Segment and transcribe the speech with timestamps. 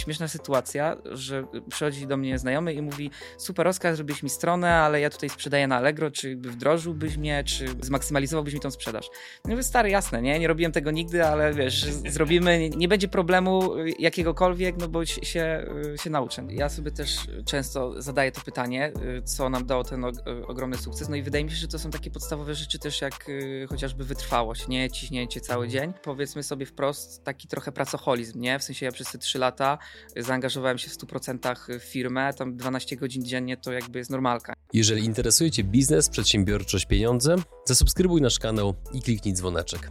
[0.00, 5.00] śmieszna sytuacja, że przychodzi do mnie znajomy i mówi super Oskar, zrobiłeś mi stronę, ale
[5.00, 9.10] ja tutaj sprzedaję na Allegro, czy wdrożyłbyś mnie, czy zmaksymalizowałbyś mi tą sprzedaż.
[9.44, 10.38] No mówię, stary, jasne, nie?
[10.38, 15.66] Nie robiłem tego nigdy, ale wiesz, zrobimy, nie będzie problemu jakiegokolwiek, no bo się,
[16.02, 16.44] się nauczę.
[16.48, 18.92] Ja sobie też często zadaję to pytanie,
[19.24, 20.04] co nam dało ten
[20.46, 23.26] ogromny sukces, no i wydaje mi się, że to są takie podstawowe rzeczy też jak
[23.68, 24.90] chociażby wytrwałość, nie?
[24.90, 25.92] Ciśnięcie cały dzień.
[26.02, 28.58] Powiedzmy sobie wprost, taki trochę pracoholizm, nie?
[28.58, 29.78] W sensie ja przez te 3 lata
[30.16, 34.52] zaangażowałem się w 100% w firmę, tam 12 godzin dziennie to jakby jest normalka.
[34.72, 39.90] Jeżeli interesuje Cię biznes, przedsiębiorczość, pieniądze, zasubskrybuj nasz kanał i kliknij dzwoneczek.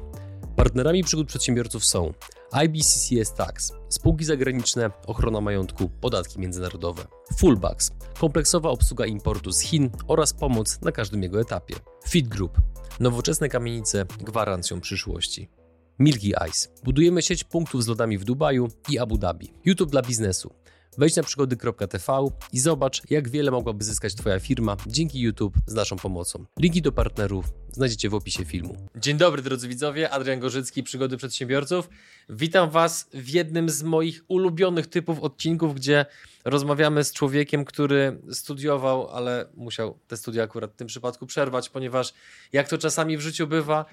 [0.56, 2.14] Partnerami przygód przedsiębiorców są
[2.52, 7.06] IBCCS Tax, spółki zagraniczne, ochrona majątku, podatki międzynarodowe,
[7.38, 11.76] Fullbacks, kompleksowa obsługa importu z Chin oraz pomoc na każdym jego etapie,
[12.10, 12.58] Fit Group,
[13.00, 15.50] nowoczesne kamienice gwarancją przyszłości.
[16.00, 16.70] Milky Ice.
[16.84, 19.54] Budujemy sieć punktów z lodami w Dubaju i Abu Dhabi.
[19.66, 20.54] YouTube dla biznesu.
[20.98, 25.96] Wejdź na przygody.tv i zobacz, jak wiele mogłaby zyskać Twoja firma dzięki YouTube z naszą
[25.96, 26.46] pomocą.
[26.60, 28.76] Linki do partnerów znajdziecie w opisie filmu.
[28.96, 31.90] Dzień dobry drodzy widzowie, Adrian Gorzycki, Przygody Przedsiębiorców.
[32.30, 36.06] Witam Was w jednym z moich ulubionych typów odcinków, gdzie
[36.46, 42.14] rozmawiamy z człowiekiem, który studiował, ale musiał te studia akurat w tym przypadku przerwać, ponieważ
[42.54, 43.86] jak to czasami w życiu bywa,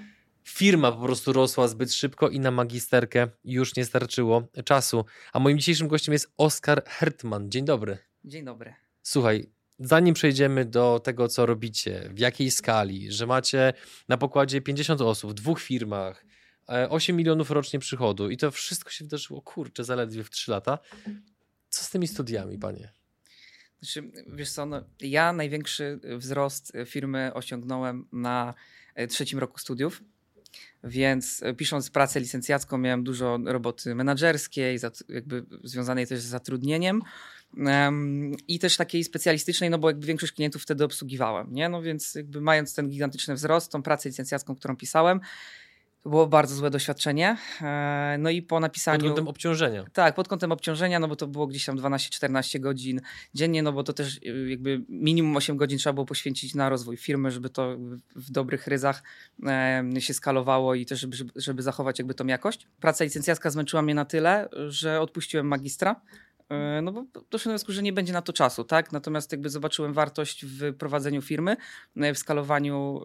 [0.48, 5.04] firma po prostu rosła zbyt szybko i na magisterkę już nie starczyło czasu.
[5.32, 7.50] A moim dzisiejszym gościem jest Oskar Hertman.
[7.50, 7.98] Dzień dobry.
[8.24, 8.74] Dzień dobry.
[9.02, 13.72] Słuchaj, zanim przejdziemy do tego, co robicie, w jakiej skali, że macie
[14.08, 16.24] na pokładzie 50 osób w dwóch firmach,
[16.66, 20.78] 8 e, milionów rocznie przychodu i to wszystko się wydarzyło, kurczę, zaledwie w 3 lata.
[21.68, 22.92] Co z tymi studiami, panie?
[23.80, 28.54] Znaczy, wiesz co, no, ja największy wzrost firmy osiągnąłem na
[28.94, 30.02] e, trzecim roku studiów.
[30.84, 37.02] Więc e, pisząc pracę licencjacką miałem dużo roboty menedżerskiej, jakby związanej też z zatrudnieniem
[38.48, 41.68] i też takiej specjalistycznej, no bo jakby większość klientów wtedy obsługiwałem, nie?
[41.68, 45.20] No więc jakby mając ten gigantyczny wzrost, tą pracę licencjacką, którą pisałem,
[46.06, 47.36] było bardzo złe doświadczenie.
[47.62, 49.00] E, no i po napisaniu.
[49.00, 49.84] Pod kątem obciążenia.
[49.92, 53.00] Tak, pod kątem obciążenia, no bo to było gdzieś tam 12-14 godzin
[53.34, 56.96] dziennie, no bo to też y, jakby minimum 8 godzin trzeba było poświęcić na rozwój
[56.96, 57.76] firmy, żeby to
[58.16, 59.02] w dobrych ryzach
[59.98, 62.66] się skalowało i też, żeby, żeby zachować jakby tą jakość.
[62.80, 66.00] Praca licencjacka zmęczyła mnie na tyle, że odpuściłem magistra.
[66.48, 68.92] E, no bo doszedłem do wniosku, że nie będzie na to czasu, tak?
[68.92, 71.56] Natomiast jakby zobaczyłem wartość w prowadzeniu firmy,
[71.96, 73.00] e, w skalowaniu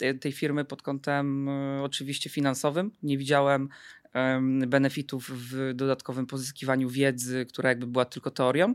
[0.00, 1.48] e, tej firmy pod kątem
[1.82, 2.90] oczywiście finansowym.
[3.02, 3.68] Nie widziałem
[4.66, 8.74] benefitów w dodatkowym pozyskiwaniu wiedzy, która jakby była tylko teorią,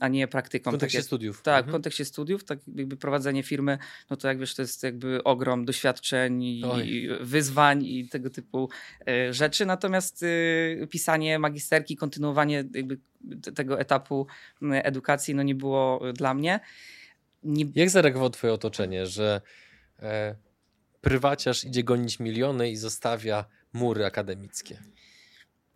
[0.00, 0.70] a nie praktyką.
[0.70, 1.42] W kontekście tak, studiów.
[1.42, 1.70] Tak, mhm.
[1.70, 3.78] w kontekście studiów, tak jakby prowadzenie firmy,
[4.10, 6.62] no to jak wiesz, to jest jakby ogrom doświadczeń i
[7.20, 8.68] wyzwań i tego typu
[9.08, 9.66] e, rzeczy.
[9.66, 12.98] Natomiast y, pisanie magisterki, kontynuowanie jakby
[13.54, 14.26] tego etapu
[14.62, 16.60] edukacji, no nie było dla mnie.
[17.42, 17.64] Nie...
[17.74, 19.40] Jak zareagowało twoje otoczenie, że
[19.98, 20.34] e,
[21.00, 23.44] prywaciarz idzie gonić miliony i zostawia
[23.74, 24.82] mury akademickie.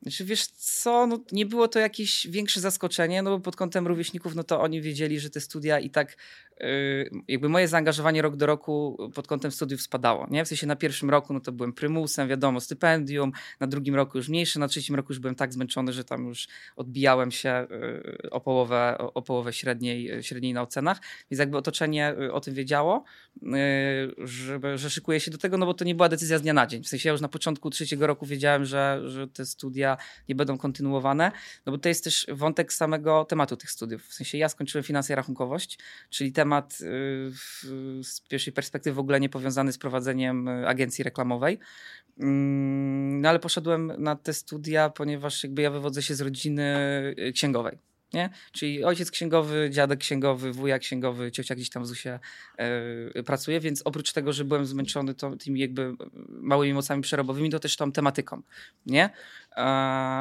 [0.02, 4.34] Znaczy, wiesz co, no, nie było to jakieś większe zaskoczenie, no bo pod kątem rówieśników,
[4.34, 6.16] no to oni wiedzieli, że te studia i tak
[7.28, 10.26] jakby moje zaangażowanie rok do roku pod kątem studiów spadało.
[10.30, 10.44] Nie?
[10.44, 14.28] W sensie na pierwszym roku no to byłem prymusem, wiadomo, stypendium, na drugim roku już
[14.28, 17.66] mniejsze, na trzecim roku już byłem tak zmęczony, że tam już odbijałem się
[18.24, 21.00] y, o połowę, o połowę średniej, średniej na ocenach.
[21.30, 23.04] Więc jakby otoczenie y, o tym wiedziało,
[24.18, 26.66] żeby, że szykuję się do tego, no bo to nie była decyzja z dnia na
[26.66, 26.82] dzień.
[26.82, 29.96] W sensie ja już na początku trzeciego roku wiedziałem, że, że te studia
[30.28, 31.32] nie będą kontynuowane,
[31.66, 34.06] no bo to jest też wątek samego tematu tych studiów.
[34.06, 35.78] W sensie ja skończyłem finansy i rachunkowość,
[36.10, 37.30] czyli temat temat y,
[38.02, 41.58] z pierwszej perspektywy w ogóle nie powiązany z prowadzeniem y, agencji reklamowej.
[42.20, 46.74] Mm, no ale poszedłem na te studia, ponieważ jakby ja wywodzę się z rodziny
[47.18, 47.78] y, księgowej.
[48.12, 48.30] Nie?
[48.52, 52.18] Czyli ojciec księgowy, dziadek księgowy, wuja księgowy, ciocia gdzieś tam w ZUSie
[53.14, 55.94] yy, pracuje, więc oprócz tego, że byłem zmęczony to, tymi jakby
[56.28, 58.42] małymi mocami przerobowymi, to też tą tematyką,
[58.86, 59.10] nie?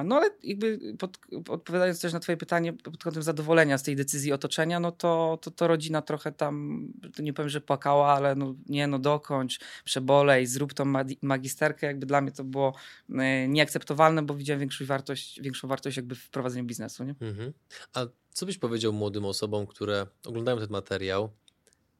[0.05, 1.17] No ale jakby pod,
[1.49, 5.51] odpowiadając też na twoje pytanie pod kątem zadowolenia z tej decyzji otoczenia, no to, to,
[5.51, 6.85] to rodzina trochę tam,
[7.19, 12.21] nie powiem, że płakała, ale no nie, no dokończ, przebolej, zrób tą magisterkę, jakby dla
[12.21, 12.73] mnie to było
[13.09, 17.15] e, nieakceptowalne, bo widziałem większą wartość, większą wartość jakby w prowadzeniu biznesu, nie?
[17.21, 17.53] Mhm.
[17.93, 21.29] A co byś powiedział młodym osobom, które oglądają ten materiał,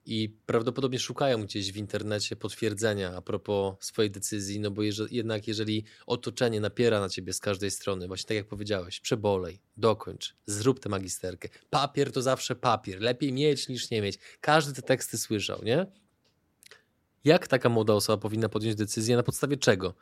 [0.08, 4.82] i prawdopodobnie szukają gdzieś w internecie potwierdzenia a propos swojej decyzji, no bo
[5.12, 10.36] jednak jeżeli otoczenie napiera na ciebie z każdej strony, właśnie tak jak powiedziałeś, przebolej, dokończ,
[10.46, 11.50] zrób tę magisterkę.
[11.70, 14.20] Papier to zawsze papier, lepiej mieć niż nie mieć.
[14.42, 15.86] Każdy te teksty słyszał, nie?
[17.24, 19.96] Jak taka młoda osoba powinna podjąć decyzję, na podstawie czego?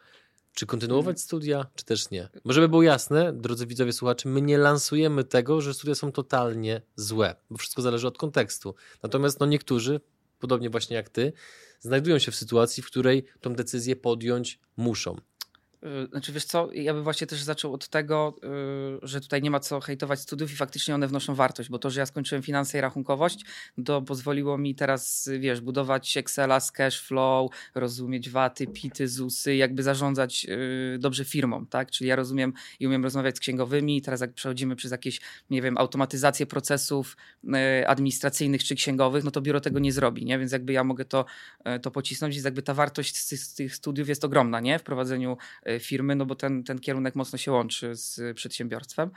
[0.56, 2.30] Czy kontynuować studia, czy też nie?
[2.46, 6.82] Bo żeby było jasne, drodzy widzowie, słuchacze, my nie lansujemy tego, że studia są totalnie
[6.96, 8.76] złe, bo wszystko zależy od kontekstu.
[9.04, 10.02] Natomiast no niektórzy,
[10.40, 11.34] podobnie właśnie jak ty,
[11.80, 15.16] znajdują się w sytuacji, w której tą decyzję podjąć muszą.
[15.86, 18.36] Y, znaczy wiesz co, ja bym właśnie też zaczął od tego,
[19.04, 21.90] y, że tutaj nie ma co hejtować studiów i faktycznie one wnoszą wartość, bo to,
[21.90, 23.46] że ja skończyłem finanse i rachunkowość,
[23.86, 30.46] to pozwoliło mi teraz, wiesz, budować Excela z cashflow, rozumieć waty, pity, ZUSy, jakby zarządzać
[30.50, 31.92] y, dobrze firmą, tak?
[31.92, 35.62] Czyli ja rozumiem i umiem rozmawiać z księgowymi i teraz jak przechodzimy przez jakieś, nie
[35.62, 37.18] wiem, automatyzację procesów
[37.88, 40.40] administracyjnych czy księgowych, no to biuro tego nie zrobi, nie?
[40.40, 41.26] Więc jakby ja mogę to,
[41.82, 44.80] to pocisnąć, więc jakby ta wartość z tych studiów jest ogromna, nie?
[44.80, 45.38] W prowadzeniu
[45.80, 49.12] firmy, no bo ten, ten kierunek mocno się łączy z przedsiębiorstwem.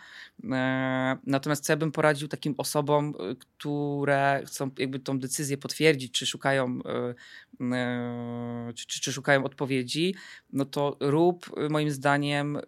[0.52, 6.12] E, natomiast co ja bym poradził takim osobom, e, które chcą jakby tą decyzję potwierdzić,
[6.12, 10.14] czy szukają, e, czy, czy, czy szukają odpowiedzi,
[10.52, 12.58] no to rób moim zdaniem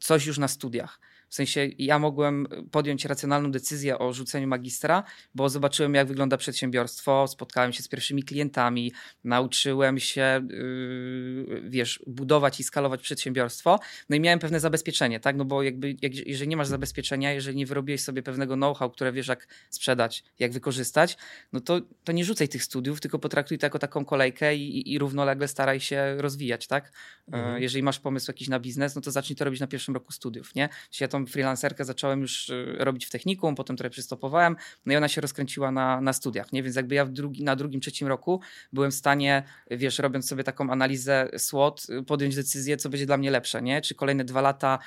[0.00, 1.00] coś już na studiach.
[1.28, 5.02] W sensie ja mogłem podjąć racjonalną decyzję o rzuceniu magistra,
[5.34, 8.92] bo zobaczyłem, jak wygląda przedsiębiorstwo, spotkałem się z pierwszymi klientami,
[9.24, 13.78] nauczyłem się, yy, wiesz, budować i skalować przedsiębiorstwo.
[14.08, 15.36] No i miałem pewne zabezpieczenie, tak?
[15.36, 19.12] No bo jakby, jak, jeżeli nie masz zabezpieczenia, jeżeli nie wyrobiłeś sobie pewnego know-how, które
[19.12, 21.16] wiesz, jak sprzedać, jak wykorzystać,
[21.52, 24.98] no to, to nie rzucaj tych studiów, tylko potraktuj to jako taką kolejkę i, i,
[24.98, 26.92] równolegle staraj się rozwijać, tak?
[27.32, 27.62] Mhm.
[27.62, 30.54] Jeżeli masz pomysł jakiś na biznes, no to zacznij to robić na pierwszym roku studiów,
[30.54, 30.68] nie?
[30.90, 34.56] Czyli ja to freelancerkę zacząłem już y, robić w technikum, potem trochę przystopowałem,
[34.86, 36.62] no i ona się rozkręciła na, na studiach, nie?
[36.62, 38.40] Więc jakby ja drugi, na drugim, trzecim roku
[38.72, 43.16] byłem w stanie, wiesz, robiąc sobie taką analizę SWOT, y, podjąć decyzję, co będzie dla
[43.16, 43.80] mnie lepsze, nie?
[43.80, 44.78] Czy kolejne dwa lata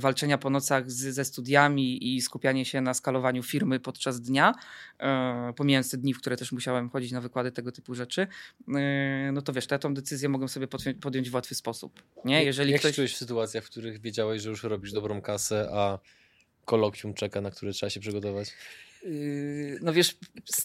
[0.00, 4.52] walczenia po nocach z, ze studiami i skupianie się na skalowaniu firmy podczas dnia,
[5.56, 8.26] pomijając te dni, w które też musiałem chodzić na wykłady tego typu rzeczy,
[9.32, 10.68] no to wiesz, ja tą decyzję mogłem sobie
[11.00, 12.44] podjąć w łatwy sposób, nie?
[12.44, 12.90] Jeżeli Jak ktoś...
[12.90, 15.98] się czułeś w sytuacjach, w których wiedziałeś, że już robisz dobrą kasę, a
[16.64, 18.52] kolokwium czeka, na które trzeba się przygotować?
[19.04, 20.16] Yy, no wiesz,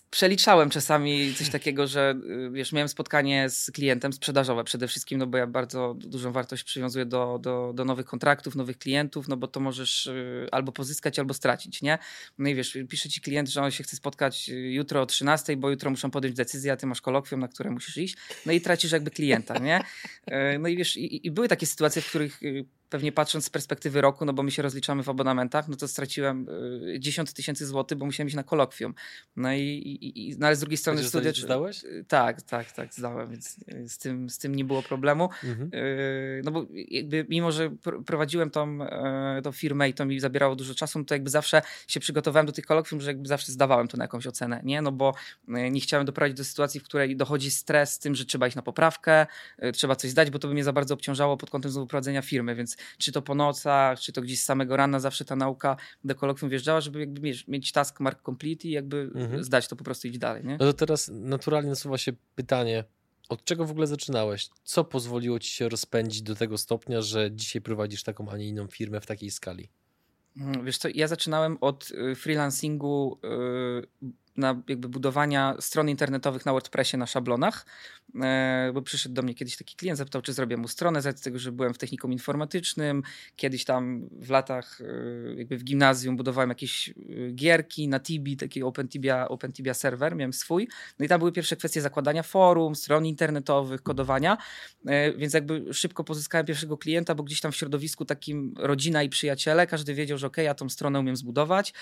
[0.09, 5.27] przeliczałem czasami coś takiego, że yy, wiesz, miałem spotkanie z klientem sprzedażowe przede wszystkim, no
[5.27, 9.47] bo ja bardzo dużą wartość przywiązuję do, do, do nowych kontraktów, nowych klientów, no bo
[9.47, 11.97] to możesz yy, albo pozyskać, albo stracić, nie?
[12.37, 15.69] No i wiesz, pisze ci klient, że on się chce spotkać jutro o 13, bo
[15.69, 18.91] jutro muszą podjąć decyzję, a ty masz kolokwium, na które musisz iść, no i tracisz
[18.91, 19.83] jakby klienta, nie?
[20.59, 22.39] No i wiesz, i, i były takie sytuacje, w których
[22.89, 26.47] pewnie patrząc z perspektywy roku, no bo my się rozliczamy w abonamentach, no to straciłem
[26.95, 28.93] y, 10 tysięcy złotych, bo musiałem iść na kolokwium.
[29.35, 31.31] No i, i, i no ale z drugiej strony studia...
[31.33, 31.83] zdałeś?
[31.83, 35.29] Y, tak, tak, tak, zdałem, więc y, z tym, z tym nie było problemu.
[35.43, 35.69] Mhm.
[35.73, 37.75] Y, no bo jakby mimo, że
[38.05, 38.79] prowadziłem tą,
[39.37, 42.45] y, tą firmę i to mi zabierało dużo czasu, no to jakby zawsze się przygotowałem
[42.45, 44.81] do tych kolokwium, że jakby zawsze zdawałem to na jakąś ocenę, nie?
[44.81, 45.13] No bo
[45.47, 48.61] nie chciałem doprowadzić do sytuacji, w której dochodzi stres z tym, że trzeba iść na
[48.61, 49.25] poprawkę,
[49.73, 52.55] trzeba coś zdać, bo to by mnie za bardzo obciążało pod kątem znowu prowadzenia firmy,
[52.55, 56.15] więc czy to po nocach, czy to gdzieś z samego rana, zawsze ta nauka do
[56.15, 59.43] kolokwium wjeżdżała, żeby jakby mieć, mieć task mark complete i jakby mhm.
[59.43, 60.45] zdać to po prostu iść dalej.
[60.45, 60.57] Nie?
[60.59, 62.83] No to teraz naturalnie nasuwa się pytanie,
[63.29, 64.49] od czego w ogóle zaczynałeś?
[64.63, 68.67] Co pozwoliło ci się rozpędzić do tego stopnia, że dzisiaj prowadzisz taką, a nie inną
[68.67, 69.69] firmę w takiej skali?
[70.37, 73.19] Mm, wiesz co, ja zaczynałem od y, freelancingu
[74.03, 77.65] y, na jakby budowania stron internetowych na WordPressie na szablonach,
[78.21, 81.39] e, bo przyszedł do mnie kiedyś taki klient, zapytał, czy zrobię mu stronę, z tego,
[81.39, 83.03] że byłem w technikum informatycznym,
[83.35, 86.93] kiedyś tam w latach e, jakby w gimnazjum budowałem jakieś e,
[87.31, 90.67] gierki na Tibi, taki OpenTibia, OpenTibia serwer, miałem swój,
[90.99, 94.37] no i tam były pierwsze kwestie zakładania forum, stron internetowych, kodowania,
[95.17, 99.67] więc jakby szybko pozyskałem pierwszego klienta, bo gdzieś tam w środowisku takim rodzina i przyjaciele,
[99.67, 101.73] każdy wiedział, że ok, ja tą stronę umiem zbudować,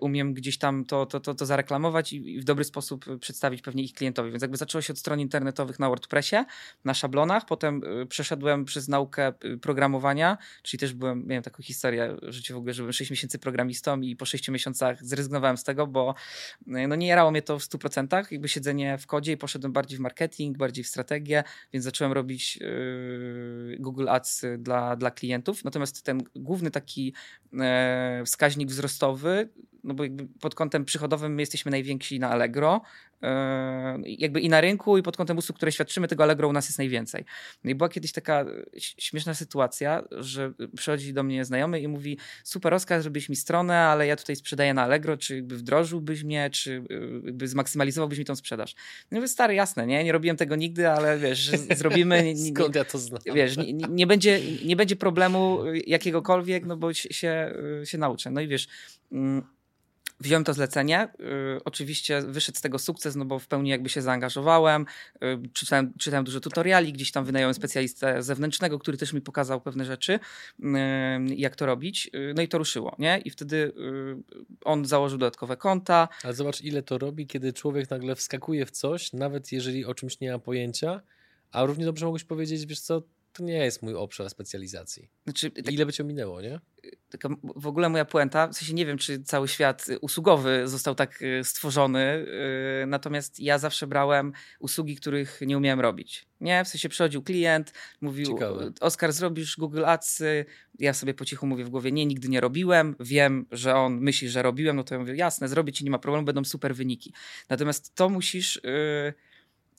[0.00, 3.92] umiem gdzieś tam to, to, to, to zareklamować, i w dobry sposób przedstawić pewnie ich
[3.92, 4.30] klientowi.
[4.30, 6.36] Więc jakby zaczęło się od stron internetowych na WordPressie,
[6.84, 12.16] na szablonach, potem y, przeszedłem przez naukę y, programowania, czyli też byłem, miałem taką historię
[12.22, 15.86] życiu w ogóle, że byłem 6 miesięcy programistą i po 6 miesiącach zrezygnowałem z tego,
[15.86, 16.14] bo
[16.66, 19.98] y, no nie jarało mnie to w 100%, jakby siedzenie w kodzie i poszedłem bardziej
[19.98, 25.64] w marketing, bardziej w strategię, więc zacząłem robić yy, Google Ads dla, dla klientów.
[25.64, 27.14] Natomiast ten główny taki
[27.52, 27.60] yy,
[28.24, 29.48] wskaźnik wzrostowy
[29.84, 32.80] no bo jakby pod kątem przychodowym my jesteśmy najwięksi na Allegro,
[33.22, 36.66] Yy, jakby i na rynku, i pod kątem usług, które świadczymy, tego Allegro u nas
[36.66, 37.24] jest najwięcej.
[37.64, 38.44] No i była kiedyś taka
[38.78, 44.06] śmieszna sytuacja, że przychodzi do mnie znajomy i mówi, super Oskar, zrobiłeś mi stronę, ale
[44.06, 46.84] ja tutaj sprzedaję na Allegro, czy jakby wdrożyłbyś mnie, czy
[47.24, 48.74] jakby zmaksymalizowałbyś mi tą sprzedaż.
[49.10, 50.04] No mówię, stary, jasne, nie?
[50.04, 52.22] Nie robiłem tego nigdy, ale wiesz, zrobimy...
[52.24, 53.20] Nie, nie, Skąd ja to znam?
[53.34, 57.54] Wiesz, nie, nie, będzie, nie będzie problemu jakiegokolwiek, no bo się,
[57.84, 58.30] się nauczę.
[58.30, 58.68] No i wiesz...
[59.12, 59.57] Mm,
[60.20, 61.08] Wziąłem to zlecenie.
[61.56, 64.86] Y, oczywiście wyszedł z tego sukces, no bo w pełni jakby się zaangażowałem.
[65.22, 69.84] Y, czytałem, czytałem dużo tutoriali, gdzieś tam wynająłem specjalistę zewnętrznego, który też mi pokazał pewne
[69.84, 70.64] rzeczy, y,
[71.36, 72.10] jak to robić.
[72.34, 73.18] No i to ruszyło, nie?
[73.24, 73.72] I wtedy
[74.64, 76.08] on założył dodatkowe konta.
[76.24, 80.20] Ale zobacz, ile to robi, kiedy człowiek nagle wskakuje w coś, nawet jeżeli o czymś
[80.20, 81.00] nie ma pojęcia,
[81.52, 85.10] a równie dobrze mogłeś powiedzieć, wiesz co, to nie jest mój obszar specjalizacji.
[85.24, 86.60] Znaczy, tak, Ile by cię minęło, nie?
[87.10, 91.22] taka w ogóle moja puenta, w sensie nie wiem, czy cały świat usługowy został tak
[91.22, 92.26] y, stworzony,
[92.82, 96.26] y, natomiast ja zawsze brałem usługi, których nie umiałem robić.
[96.40, 98.72] Nie, w sensie przychodził klient, mówił, Ciekawe.
[98.80, 100.44] Oskar, zrobisz Google Adsy?
[100.78, 104.28] Ja sobie po cichu mówię w głowie, nie, nigdy nie robiłem, wiem, że on myśli,
[104.28, 107.12] że robiłem, no to ja mówię, jasne, zrobię ci, nie ma problemu, będą super wyniki.
[107.48, 108.56] Natomiast to musisz...
[108.56, 109.14] y,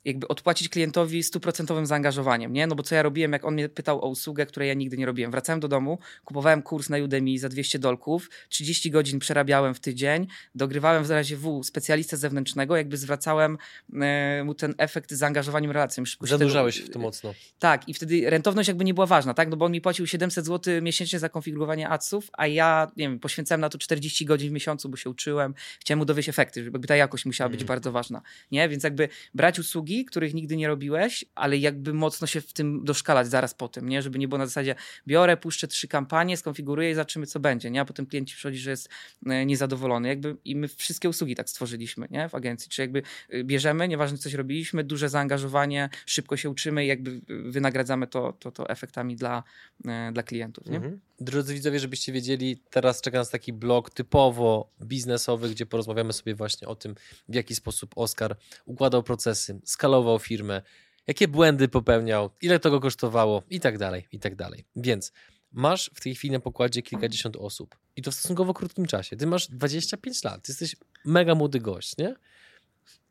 [0.06, 2.68] jakby odpłacić klientowi stuprocentowym zaangażowaniem, nie?
[2.68, 5.06] No bo co ja robiłem, jak on mnie pytał o usługę, której ja nigdy nie
[5.06, 5.32] robiłem.
[5.32, 10.27] Wracałem do domu, kupowałem kurs na Udemy za 200 dolków, 30 godzin przerabiałem w tydzień,
[10.56, 13.58] dogrywałem w razie W specjalistę zewnętrznego, jakby zwracałem
[14.01, 16.03] e, mu ten efekt zaangażowaniem relacją.
[16.22, 17.34] Zanurzałeś tego- w to mocno.
[17.60, 19.50] tak, i wtedy rentowność jakby nie była ważna, tak?
[19.50, 23.20] No bo on mi płacił 700 zł miesięcznie za konfigurowanie adsów, a ja, nie wiem,
[23.20, 26.88] poświęcałem na to 40 godzin w miesiącu, bo się uczyłem, chciałem mu dowieść efekty, żeby
[26.88, 27.68] ta jakość musiała być Mm.
[27.68, 28.70] bardzo ważna, nie?
[28.70, 33.27] Więc jakby brać usługi, których nigdy nie robiłeś, ale jakby mocno się w tym doszkalać
[33.27, 34.01] zaraz po tym, nie?
[34.01, 34.75] Żeby nie było na zasadzie
[35.08, 37.81] biorę, puszczę trzy kampanie, skonfiguruję i zobaczymy, co będzie, nie?
[37.81, 38.89] A potem klient ci przychodzi, że jest
[39.25, 40.08] e, niezadowolony.
[40.08, 42.29] Jakby i my wszystkie usługi tak stworzyliśmy, nie?
[42.29, 42.69] W agencji.
[42.69, 43.03] Czy jakby
[43.34, 48.34] y, bierzemy, nieważne coś robiliśmy, duże zaangażowanie, szybko się uczymy i jakby y, wynagradzamy to,
[48.34, 49.43] to, to efektami dla,
[49.86, 50.77] e, dla klientów, nie?
[50.77, 51.00] Mhm.
[51.22, 56.67] Drodzy widzowie, żebyście wiedzieli, teraz czeka nas taki blog typowo biznesowy, gdzie porozmawiamy sobie właśnie
[56.67, 56.96] o tym,
[57.29, 60.62] w jaki sposób Oskar układał procesy, skalował firmę,
[61.07, 64.65] jakie błędy popełniał, ile to go kosztowało i tak dalej, i tak dalej.
[64.75, 65.12] Więc
[65.51, 69.17] masz w tej chwili na pokładzie kilkadziesiąt osób i to w stosunkowo krótkim czasie.
[69.17, 72.15] Ty masz 25 lat, ty jesteś mega młody gość, nie?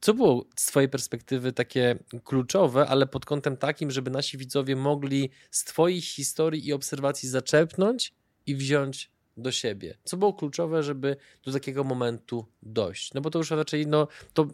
[0.01, 5.31] Co było z Twojej perspektywy takie kluczowe, ale pod kątem takim, żeby nasi widzowie mogli
[5.51, 8.15] z Twoich historii i obserwacji zaczerpnąć
[8.47, 9.99] i wziąć do siebie?
[10.05, 13.15] Co było kluczowe, żeby do takiego momentu dojść?
[13.15, 14.47] No bo to już raczej, no to,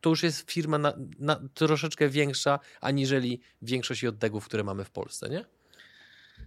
[0.00, 5.28] to już jest firma na, na, troszeczkę większa, aniżeli większość JDG-ów, które mamy w Polsce,
[5.28, 5.44] nie?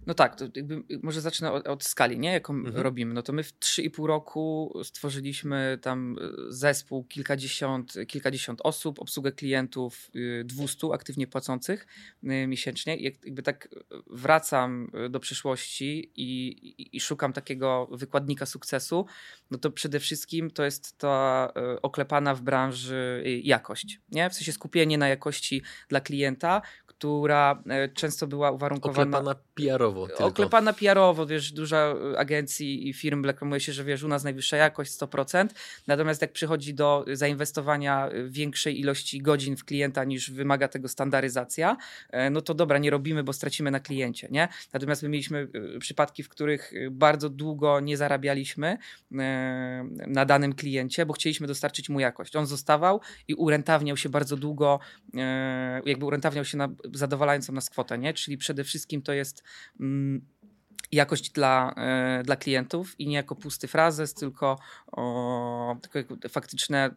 [0.06, 2.32] No tak, to jakby może zacznę od, od skali, nie?
[2.32, 2.76] Jaką Mhm.
[2.76, 3.14] robimy.
[3.14, 10.10] No to my w 3,5 roku stworzyliśmy tam y, zespół kilkadziesiąt, kilkadziesiąt osób, obsługę klientów
[10.16, 11.86] y, 200 aktywnie płacących
[12.24, 12.96] y, miesięcznie.
[12.96, 13.68] I jakby tak
[14.10, 19.06] wracam y, do przyszłości i, i, i szukam takiego wykładnika sukcesu,
[19.50, 24.30] no to przede wszystkim to jest ta y, oklepana w branży y, jakość, nie?
[24.30, 26.62] W sensie skupienie na jakości dla klienta,
[27.02, 29.18] która y, często była uwarunkowana...
[29.18, 30.06] Oklepana PR-owo.
[30.06, 30.26] Tylko.
[30.26, 34.92] Oklepana PR-owo, wiesz, duża agencji i firm reklamuje się, że wiesz, u nas najwyższa jakość
[34.92, 35.48] 100%,
[35.86, 41.76] natomiast jak przychodzi do zainwestowania y, większej ilości godzin w klienta niż wymaga tego standaryzacja,
[42.10, 44.48] e, no to dobra, nie robimy, bo stracimy na kliencie, nie?
[44.72, 45.48] Natomiast my mieliśmy
[45.80, 48.78] przypadki, w których bardzo długo nie zarabialiśmy
[49.14, 52.36] e, na danym kliencie, bo chcieliśmy dostarczyć mu jakość.
[52.36, 54.80] On zostawał i urentawniał się bardzo długo,
[55.14, 58.14] e, jakby urentawniał się na zadowalającą nas kwotę, nie?
[58.14, 59.42] Czyli przede wszystkim to jest
[59.80, 60.26] mm,
[60.92, 64.58] jakość dla, e, dla klientów i nie jako pusty frazes, tylko,
[64.92, 66.92] o, tylko faktyczne e,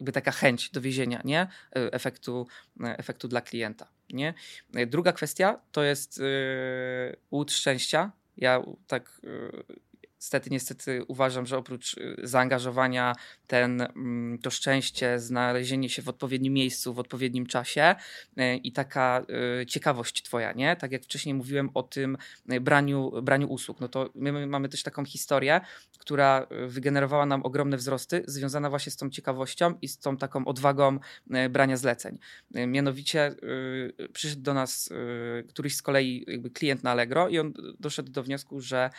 [0.00, 1.40] jakby taka chęć dowiezienia nie?
[1.40, 1.48] E,
[1.92, 2.46] efektu,
[2.80, 3.88] efektu dla klienta.
[4.10, 4.34] Nie?
[4.86, 6.22] Druga kwestia to jest e,
[7.30, 8.12] łód szczęścia.
[8.36, 9.20] Ja tak
[10.20, 13.14] Niestety, niestety uważam, że oprócz y, zaangażowania,
[13.46, 17.94] ten, mm, to szczęście, znalezienie się w odpowiednim miejscu, w odpowiednim czasie
[18.38, 19.24] y, i taka
[19.62, 20.76] y, ciekawość twoja, nie?
[20.76, 22.16] Tak jak wcześniej mówiłem o tym
[22.60, 25.60] braniu, braniu usług, no to my my mamy też taką historię,
[25.98, 30.98] która wygenerowała nam ogromne wzrosty, związana właśnie z tą ciekawością i z tą taką odwagą
[31.50, 32.18] brania zleceń.
[32.50, 33.34] Mianowicie
[34.12, 34.90] przyszedł do nas
[35.48, 38.90] któryś z kolei klient na Allegro i on doszedł do wniosku, że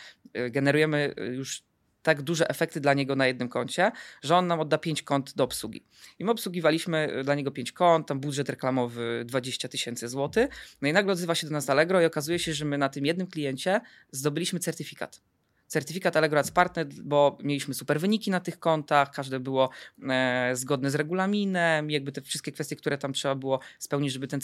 [0.50, 1.62] generujemy y, już
[2.02, 5.44] tak duże efekty dla niego na jednym koncie, że on nam odda 5 kont do
[5.44, 5.84] obsługi.
[6.18, 10.48] I my obsługiwaliśmy y, dla niego 5 kont, tam budżet reklamowy 20 tysięcy złotych.
[10.82, 13.06] No i nagle odzywa się do nas Allegro i okazuje się, że my na tym
[13.06, 13.80] jednym kliencie
[14.12, 15.22] zdobyliśmy certyfikat.
[15.70, 19.70] Certyfikat Allegro Partner, bo mieliśmy super wyniki na tych kontach, każde było
[20.08, 24.40] e, zgodne z regulaminem, jakby te wszystkie kwestie, które tam trzeba było spełnić, żeby ten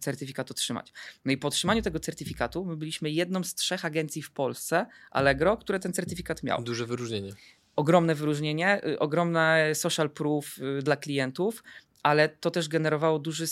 [0.00, 0.92] certyfikat otrzymać.
[1.24, 5.56] No i po otrzymaniu tego certyfikatu my byliśmy jedną z trzech agencji w Polsce Allegro,
[5.56, 7.32] które ten certyfikat miał Duże wyróżnienie.
[7.76, 11.62] ogromne wyróżnienie, y, ogromne social proof y, dla klientów
[12.02, 13.46] ale to też generowało duży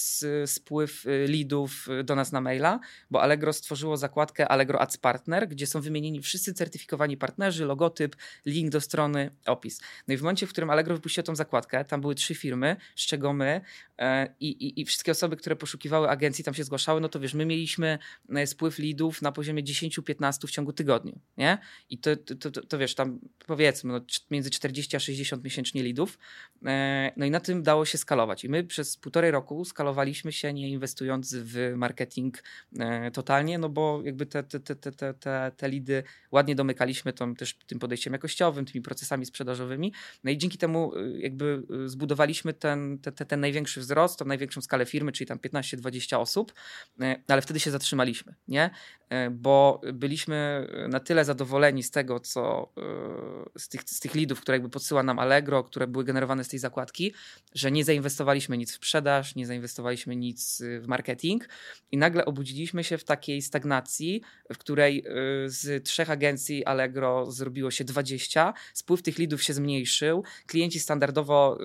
[0.47, 5.49] spływ y, leadów y, do nas na maila, bo Allegro stworzyło zakładkę Allegro Ads Partner,
[5.49, 9.81] gdzie są wymienieni wszyscy certyfikowani partnerzy, logotyp, link do strony, opis.
[10.09, 13.07] No i w momencie, w którym Allegro wypuściło tą zakładkę, tam były trzy firmy, z
[13.07, 13.61] czego my
[14.41, 17.47] i, i, i wszystkie osoby, które poszukiwały agencji, tam się zgłaszały, no to wiesz, my
[17.47, 17.99] mieliśmy
[18.35, 21.59] e, spływ leadów na poziomie 10-15 w ciągu tygodniu, nie?
[21.91, 24.01] I to, to, to, to wiesz, tam powiedzmy no,
[24.31, 26.19] między 40 a 60 miesięcznie leadów,
[26.67, 28.45] e, no i na tym dało się skalować.
[28.45, 32.43] I my przez półtorej roku skalowaliśmy się, nie inwestując w marketing
[32.79, 36.03] e, totalnie, no bo jakby te, te, te, te, te, te, lidy
[36.33, 39.93] ładnie domykaliśmy tą, też tym podejściem jakościowym, tymi procesami sprzedażowymi.
[40.25, 43.83] No i dzięki temu e, jakby e, zbudowaliśmy ten, te, te, ten największy
[44.17, 46.53] tą największą skalę firmy, czyli tam 15-20 osób,
[47.29, 48.71] ale wtedy się zatrzymaliśmy, nie?
[49.31, 52.73] Bo byliśmy na tyle zadowoleni z tego, co
[53.59, 56.59] z tych, z tych lidów, które jakby podsyła nam Allegro, które były generowane z tej
[56.59, 57.15] zakładki,
[57.55, 61.49] że nie zainwestowaliśmy nic w sprzedaż, nie zainwestowaliśmy nic w marketing
[61.93, 65.05] i nagle obudziliśmy się w takiej stagnacji, w której
[65.47, 71.59] z trzech agencji Allegro zrobiło się 20, spływ tych lidów się zmniejszył, klienci standardowo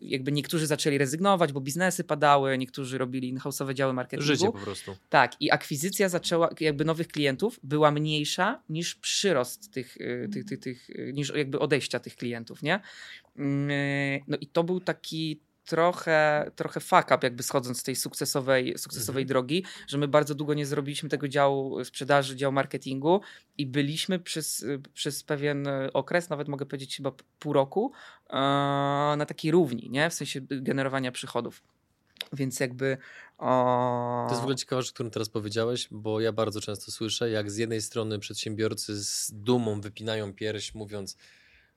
[0.00, 4.26] jakby niektórzy zaczęli rezygnować, bo biznesy padały, niektórzy robili in-house'owe działy marketingu.
[4.26, 4.96] Życie po prostu.
[5.08, 9.98] Tak i akwizycja zaczęła, jakby nowych klientów była mniejsza niż przyrost tych,
[10.32, 12.80] tych, tych, tych niż jakby odejścia tych klientów, nie?
[13.36, 13.68] Mm,
[14.28, 19.22] no i to był taki trochę, trochę fuck up, jakby schodząc z tej sukcesowej, sukcesowej
[19.22, 19.28] mhm.
[19.28, 23.20] drogi, że my bardzo długo nie zrobiliśmy tego działu sprzedaży, działu marketingu
[23.58, 27.92] i byliśmy przez, przez pewien okres, nawet mogę powiedzieć chyba pół roku,
[28.30, 28.34] e,
[29.16, 30.10] na takiej równi, nie?
[30.10, 31.62] w sensie generowania przychodów.
[32.32, 32.96] Więc jakby.
[33.38, 34.24] O...
[34.28, 37.50] To jest w ogóle ciekawe, o którym teraz powiedziałeś, bo ja bardzo często słyszę, jak
[37.50, 41.16] z jednej strony przedsiębiorcy z dumą wypinają pierś, mówiąc,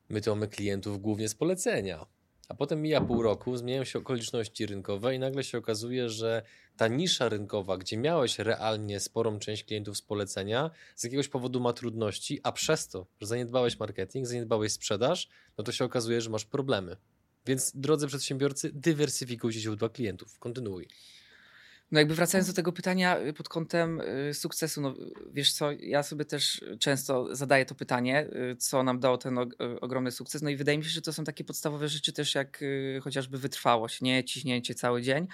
[0.09, 2.05] my to mamy klientów głównie z polecenia
[2.47, 6.41] a potem mija pół roku, zmieniają się okoliczności rynkowe i nagle się okazuje, że
[6.77, 11.73] ta nisza rynkowa, gdzie miałeś realnie sporą część klientów z polecenia, z jakiegoś powodu ma
[11.73, 15.27] trudności, a przez to, że zaniedbałeś marketing, zaniedbałeś sprzedaż,
[15.57, 16.97] no to się okazuje, że masz problemy.
[17.45, 20.39] Więc drodzy przedsiębiorcy, dywersyfikujcie źródła klientów.
[20.39, 20.87] Kontynuuj.
[21.91, 24.95] No jakby wracając do tego pytania y, pod kątem y, sukcesu, no
[25.33, 29.37] wiesz co, ja sobie też często zadaję to pytanie, y, co nam dało ten
[29.81, 32.63] ogromny sukces, no i wydaje mi się, że to są takie podstawowe rzeczy też jak
[33.01, 34.23] chociażby wytrwałość, nie?
[34.23, 35.27] Ciśnięcie cały dzień.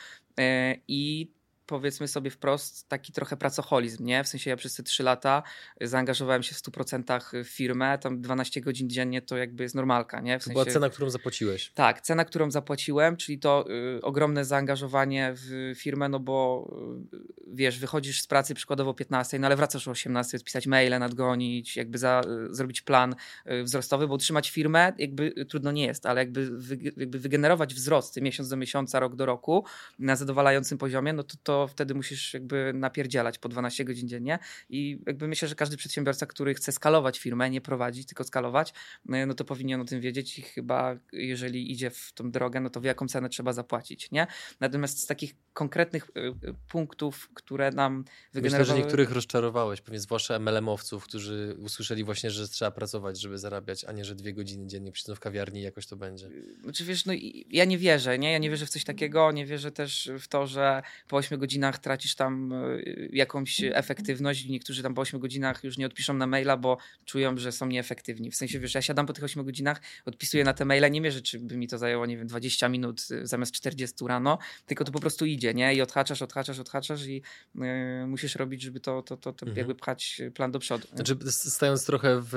[0.87, 1.31] I
[1.65, 4.23] powiedzmy sobie wprost, taki trochę pracoholizm, nie?
[4.23, 5.43] W sensie ja przez te trzy lata
[5.81, 10.39] zaangażowałem się w 100% w firmę, tam 12 godzin dziennie to jakby jest normalka, nie?
[10.39, 11.71] W to sensie, była cena, którą zapłaciłeś.
[11.73, 13.65] Tak, cena, którą zapłaciłem, czyli to
[13.97, 16.67] y, ogromne zaangażowanie w firmę, no bo
[17.13, 21.77] y, wiesz, wychodzisz z pracy przykładowo 15, no ale wracasz o 18, spisać maile, nadgonić,
[21.77, 23.15] jakby za, y, zrobić plan
[23.51, 27.73] y, wzrostowy, bo utrzymać firmę jakby y, trudno nie jest, ale jakby, wy, jakby wygenerować
[27.73, 29.65] wzrost miesiąc do miesiąca, rok do roku
[29.99, 34.39] na zadowalającym poziomie, no to, to wtedy musisz jakby napierdzielać po 12 godzin dziennie
[34.69, 38.73] i jakby myślę, że każdy przedsiębiorca, który chce skalować firmę, nie prowadzić, tylko skalować,
[39.05, 42.81] no, to powinien o tym wiedzieć i chyba jeżeli idzie w tą drogę, no to
[42.81, 44.27] wie jaką cenę trzeba zapłacić, nie?
[44.59, 48.61] Natomiast z takich konkretnych y, y, punktów, które nam wygenerowały...
[48.61, 53.85] Myślę, że niektórych rozczarowałeś, pewnie zwłaszcza MLM-owców, którzy usłyszeli właśnie, że trzeba pracować, żeby zarabiać,
[53.85, 56.29] a nie, że dwie godziny dziennie przyjdą w kawiarni i jakoś to będzie.
[56.63, 57.13] Znaczy wiesz, no
[57.49, 58.31] ja nie wierzę, nie?
[58.31, 61.79] Ja nie wierzę w coś takiego, nie wierzę też w to, że po 8 godzinach
[61.79, 64.45] tracisz tam y, jakąś efektywność.
[64.45, 68.31] Niektórzy tam po 8 godzinach już nie odpiszą na maila, bo czują, że są nieefektywni.
[68.31, 71.21] W sensie, wiesz, ja siadam po tych 8 godzinach, odpisuję na te maile, nie mierzę,
[71.21, 74.99] czy by mi to zajęło, nie wiem, 20 minut zamiast 40 rano, tylko to po
[74.99, 75.75] prostu idzie, nie?
[75.75, 77.21] I odhaczasz, odhaczasz, odhaczasz i
[77.55, 79.57] yy, musisz robić, żeby to, to, to, to mhm.
[79.57, 80.87] jakby pchać plan do przodu.
[80.95, 82.33] Znaczy, stając trochę w,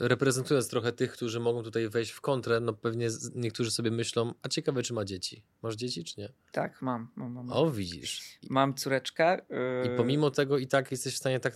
[0.00, 4.48] reprezentując trochę tych, którzy mogą tutaj wejść w kontrę, no pewnie niektórzy sobie myślą, a
[4.48, 5.42] ciekawe, czy ma dzieci.
[5.62, 6.32] Masz dzieci, czy nie?
[6.52, 7.08] Tak, mam.
[7.16, 7.52] mam, mam.
[7.52, 8.05] O, widzisz.
[8.50, 9.38] Mam córeczkę.
[9.50, 9.94] Yy...
[9.94, 11.54] I pomimo tego i tak jesteś w stanie tak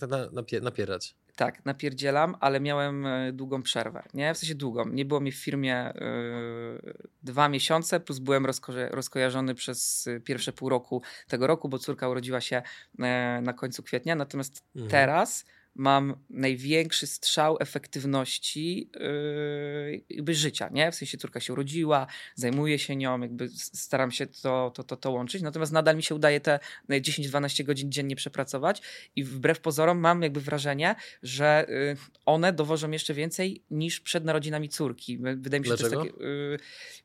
[0.61, 1.15] napierać.
[1.35, 4.03] Tak, napierdzielam, ale miałem długą przerwę.
[4.13, 4.89] Nie, w sensie długą.
[4.89, 10.69] Nie było mi w firmie yy, dwa miesiące, plus byłem rozko rozkojarzony przez pierwsze pół
[10.69, 12.61] roku tego roku, bo córka urodziła się
[12.99, 14.15] e, na końcu kwietnia.
[14.15, 14.91] Natomiast mhm.
[14.91, 20.91] teraz mam największy strzał efektywności yy, jakby życia, nie?
[20.91, 25.11] W sensie córka się urodziła, zajmuję się nią, jakby staram się to, to, to, to
[25.11, 28.81] łączyć, natomiast nadal mi się udaje te 10-12 godzin dziennie przepracować
[29.15, 34.69] i wbrew pozorom mam jakby wrażenie, że yy, one dowożą jeszcze więcej niż przed narodzinami
[34.69, 35.17] córki.
[35.17, 35.89] Wydaje mi się, Dlaczego?
[35.89, 36.57] że to jest takie, yy,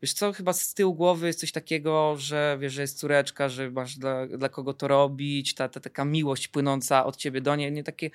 [0.02, 3.70] wiesz co, chyba z tyłu głowy jest coś takiego, że wiesz, że jest córeczka, że
[3.70, 7.72] masz dla, dla kogo to robić, ta, ta taka miłość płynąca od ciebie do niej,
[7.72, 8.10] nie takie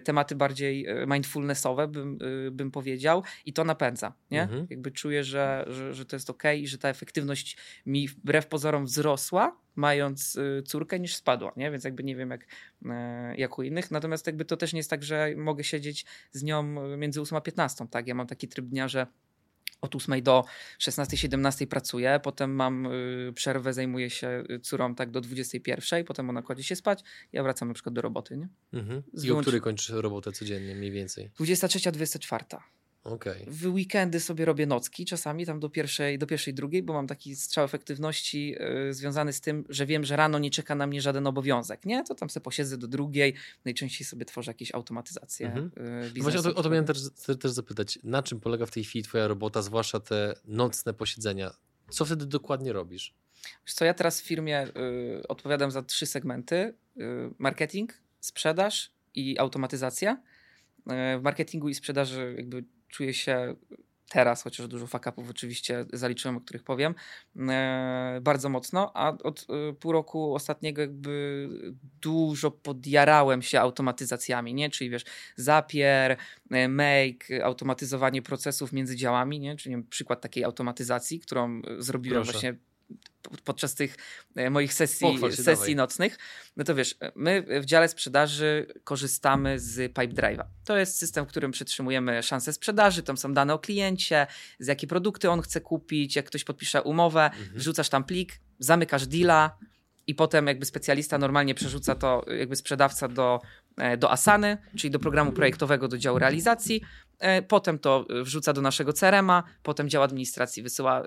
[0.00, 2.18] tematy bardziej mindfulnessowe, bym,
[2.52, 4.12] bym powiedział, i to napędza.
[4.30, 4.42] Nie?
[4.42, 4.66] Mhm.
[4.70, 8.84] Jakby czuję, że, że, że to jest ok i że ta efektywność mi wbrew pozorom
[8.84, 11.52] wzrosła, mając córkę, niż spadła.
[11.56, 11.70] Nie?
[11.70, 12.46] Więc jakby nie wiem, jak,
[13.36, 13.90] jak u innych.
[13.90, 16.62] Natomiast jakby to też nie jest tak, że mogę siedzieć z nią
[16.96, 17.86] między 8 a 15.
[17.90, 18.06] Tak?
[18.06, 19.06] Ja mam taki tryb dnia, że
[19.82, 20.44] od 8 do
[20.78, 26.42] 16-17 pracuję, potem mam y, przerwę, zajmuję się y, córą tak do 21, potem ona
[26.42, 27.00] kładzie się spać,
[27.32, 28.36] ja wracam na przykład do roboty.
[28.36, 28.48] Nie?
[28.72, 29.02] Mhm.
[29.22, 31.30] I o której kończysz robotę codziennie mniej więcej?
[31.40, 32.58] 23-24.
[33.04, 33.44] Okay.
[33.46, 37.36] W weekendy sobie robię nocki, czasami tam do pierwszej, do pierwszej, drugiej, bo mam taki
[37.36, 41.26] strzał efektywności yy, związany z tym, że wiem, że rano nie czeka na mnie żaden
[41.26, 41.84] obowiązek.
[41.84, 43.34] Nie, to tam sobie posiedzę do drugiej,
[43.64, 45.70] najczęściej sobie tworzę jakieś automatyzacje mhm.
[46.14, 46.98] yy, Właśnie o to, o to miałem też,
[47.40, 47.98] też zapytać.
[48.04, 51.50] Na czym polega w tej chwili twoja robota, zwłaszcza te nocne posiedzenia?
[51.90, 53.14] Co wtedy dokładnie robisz?
[53.66, 56.74] Wiesz co, ja teraz w firmie yy, odpowiadam za trzy segmenty.
[57.38, 60.22] Marketing, sprzedaż i automatyzacja.
[61.18, 63.54] W marketingu i sprzedaży jakby czuję się
[64.12, 66.94] teraz, chociaż dużo fakapów oczywiście zaliczyłem, o których powiem,
[67.48, 71.48] e, bardzo mocno, a od e, pół roku ostatniego jakby
[72.00, 74.70] dużo podjarałem się automatyzacjami, nie?
[74.70, 75.04] Czyli wiesz,
[75.36, 76.16] zapier,
[76.50, 79.56] e, make, automatyzowanie procesów między działami, nie?
[79.56, 82.32] Czyli nie wiem, przykład takiej automatyzacji, którą zrobiłem Proszę.
[82.32, 82.71] właśnie
[83.44, 83.96] podczas tych
[84.36, 86.18] e, moich sesji, sesji nocnych,
[86.56, 90.44] no to wiesz, my w dziale sprzedaży korzystamy z Pipedrive'a.
[90.64, 94.26] To jest system, w którym przetrzymujemy szanse sprzedaży, tam są dane o kliencie,
[94.58, 97.50] z jakie produkty on chce kupić, jak ktoś podpisze umowę, mhm.
[97.54, 99.58] wrzucasz tam plik, zamykasz deala
[100.06, 103.40] i potem jakby specjalista normalnie przerzuca to jakby sprzedawca do,
[103.76, 106.82] e, do Asany, czyli do programu projektowego do działu realizacji,
[107.18, 111.02] e, potem to wrzuca do naszego CRM-a, potem dział administracji wysyła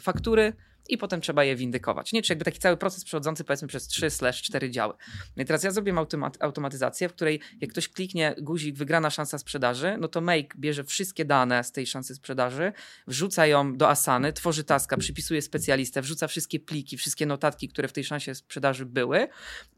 [0.00, 0.52] faktury,
[0.90, 2.12] i potem trzeba je windykować.
[2.12, 4.94] Nie, czy jakby taki cały proces przechodzący powiedzmy przez 3/4 działy.
[5.36, 5.94] No i teraz ja zrobię
[6.40, 11.24] automatyzację, w której jak ktoś kliknie guzik wygrana szansa sprzedaży, no to Make bierze wszystkie
[11.24, 12.72] dane z tej szansy sprzedaży,
[13.06, 17.92] wrzuca ją do Asany, tworzy taska, przypisuje specjalistę, wrzuca wszystkie pliki, wszystkie notatki, które w
[17.92, 19.28] tej szansie sprzedaży były.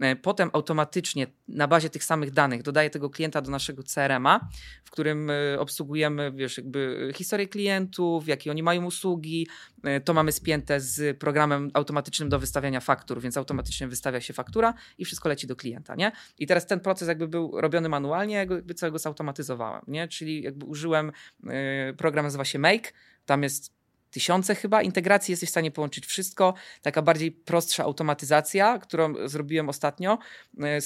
[0.00, 4.48] E, potem automatycznie na bazie tych samych danych dodaje tego klienta do naszego CRM-a,
[4.84, 9.48] w którym e, obsługujemy, wiesz, jakby historię klientów, jakie oni mają usługi,
[9.84, 14.74] e, to mamy spięte z programem automatycznym do wystawiania faktur, więc automatycznie wystawia się faktura
[14.98, 16.12] i wszystko leci do klienta, nie?
[16.38, 20.08] I teraz ten proces jakby był robiony manualnie, jakby całego zautomatyzowałem, nie?
[20.08, 21.12] Czyli jakby użyłem,
[21.42, 21.52] yy,
[21.96, 22.92] program nazywa się Make,
[23.26, 23.81] tam jest
[24.12, 26.54] tysiące chyba integracji, jesteś w stanie połączyć wszystko.
[26.82, 30.18] Taka bardziej prostsza automatyzacja, którą zrobiłem ostatnio.
[30.60, 30.78] E,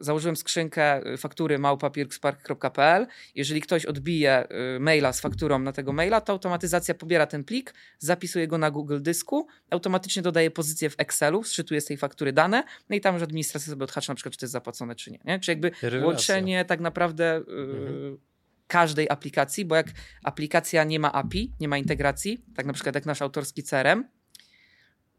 [0.00, 3.06] założyłem skrzynkę e, faktury małpapierkspark.pl.
[3.34, 7.74] Jeżeli ktoś odbije e, maila z fakturą na tego maila, to automatyzacja pobiera ten plik,
[7.98, 12.64] zapisuje go na Google Dysku, automatycznie dodaje pozycję w Excelu, zszytuje z tej faktury dane,
[12.88, 15.18] no i tam już administracja sobie odhacza na przykład, czy to jest zapłacone, czy nie.
[15.24, 15.40] nie?
[15.40, 16.06] Czy jakby Rewelacja.
[16.06, 18.29] łączenie tak naprawdę mhm
[18.70, 19.86] każdej aplikacji, bo jak
[20.24, 24.04] aplikacja nie ma API, nie ma integracji, tak na przykład jak nasz autorski CRM,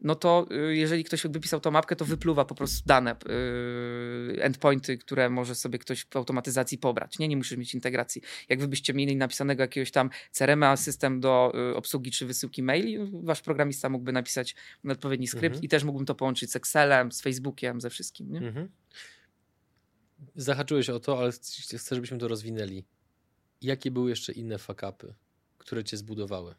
[0.04, 3.16] no to y, jeżeli ktoś wypisał tą mapkę, to wypluwa po prostu dane,
[4.36, 7.18] yy, endpointy, które może sobie ktoś w automatyzacji pobrać.
[7.18, 8.22] Nie, nie musisz mieć integracji.
[8.48, 12.98] Jak wy byście mieli napisanego jakiegoś tam CRM-a, system do y, obsługi czy wysyłki maili,
[13.22, 14.54] wasz programista mógłby napisać
[14.88, 15.64] odpowiedni skrypt mhm.
[15.64, 18.32] i też mógłbym to połączyć z Excelem, z Facebookiem, ze wszystkim.
[18.32, 18.38] Nie?
[18.38, 18.68] Mhm.
[20.36, 22.84] Zahaczyłeś o to, ale chcę, żebyśmy to rozwinęli.
[23.62, 25.14] Jakie były jeszcze inne fakapy,
[25.58, 26.54] które cię zbudowały?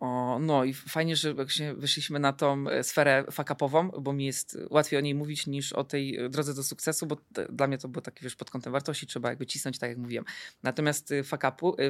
[0.00, 4.58] O, no i fajnie, że właśnie wyszliśmy na tą e, sferę fakapową, bo mi jest
[4.70, 7.16] łatwiej o niej mówić niż o tej e, drodze do sukcesu, bo
[7.50, 10.24] dla mnie to było takie, wiesz, pod kątem wartości, trzeba jakby cisnąć, tak jak mówiłem.
[10.62, 11.22] Natomiast e,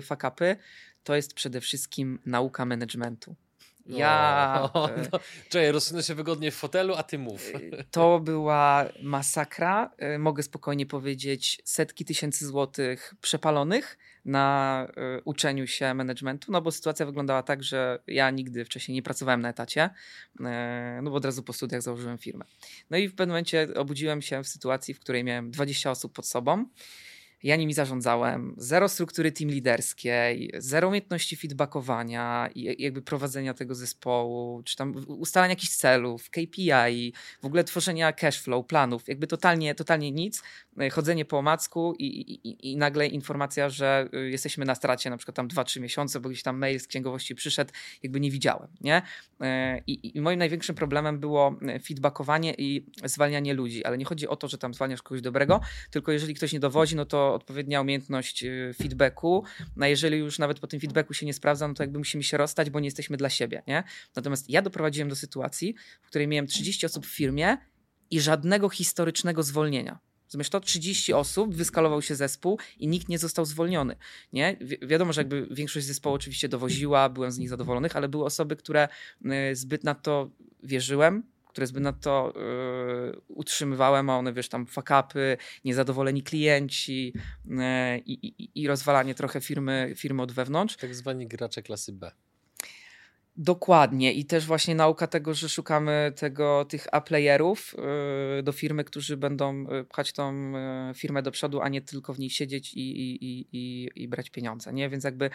[0.03, 0.57] fakapy
[1.05, 3.37] to jest przede wszystkim nauka managementu.
[3.87, 4.71] Ja.
[4.75, 5.21] O, no.
[5.49, 7.53] Czekaj, rozsunę się wygodnie w fotelu, a ty mów.
[7.91, 9.91] To była masakra.
[10.19, 14.87] Mogę spokojnie powiedzieć, setki tysięcy złotych przepalonych na
[15.19, 19.41] y, uczeniu się managementu, no bo sytuacja wyglądała tak, że ja nigdy wcześniej nie pracowałem
[19.41, 19.91] na etacie,
[20.41, 20.43] y,
[21.03, 22.45] no bo od razu po studiach założyłem firmę.
[22.91, 26.27] No i w pewnym momencie obudziłem się w sytuacji, w której miałem 20 osób pod
[26.27, 26.67] sobą
[27.45, 34.63] ja nimi zarządzałem, zero struktury team liderskiej, zero umiejętności feedbackowania i jakby prowadzenia tego zespołu,
[34.63, 40.43] czy tam ustalania jakichś celów, KPI, w ogóle tworzenia cashflow, planów, jakby totalnie, totalnie nic,
[40.93, 45.37] chodzenie po omacku i, i, i nagle informacja, że e, jesteśmy na stracie na przykład
[45.37, 49.03] tam 2-3 miesiące, bo gdzieś tam mail z księgowości przyszedł, jakby nie widziałem, nie?
[49.41, 54.37] E, I, I moim największym problemem było feedbackowanie i zwalnianie ludzi, ale nie chodzi o
[54.37, 58.45] to, że tam zwalniasz kogoś dobrego, tylko jeżeli ktoś nie dowodzi, no to odpowiednia umiejętność
[58.45, 59.45] y, feedbacku.
[59.77, 62.37] No jeżeli już nawet po tym feedbacku się nie sprawdza, no to jakby musimy się
[62.37, 63.85] rozstać, bo nie jesteśmy dla siebie, nie?
[64.17, 67.57] Natomiast ja doprowadziłem do sytuacji, w której miałem 30 osób w firmie
[68.11, 69.99] i żadnego historycznego zwolnienia.
[70.29, 70.61] Rozumiesz to?
[70.61, 73.97] 30 osób, wyskalował się zespół i nikt nie został zwolniony.
[74.33, 74.57] Nie?
[74.61, 78.57] Wi wiadomo, że jakby większość zespołu oczywiście dowoziła, byłem z nich zadowolonych, ale były osoby,
[78.57, 78.89] które
[79.53, 80.31] y, zbyt na to
[80.63, 81.23] wierzyłem,
[81.55, 87.13] które zbyt na to y, utrzymywałem, a one, wiesz, tam fakapy, niezadowoleni klienci
[87.47, 87.51] y,
[88.07, 90.77] i, i, rozwalanie trochę firmy, firmy od wewnątrz.
[90.77, 92.13] Tak zwani gracze klasy B.
[93.37, 97.75] Dokładnie i też właśnie nauka tego, że szukamy tego, tych A-playerów
[98.37, 100.53] yy, do firmy, którzy będą y, pchać tą
[100.89, 104.31] yy, firmę do przodu, a nie tylko w niej siedzieć i, i, i, i brać
[104.31, 104.73] pieniądze.
[104.73, 104.89] Nie?
[104.89, 105.31] Więc jakby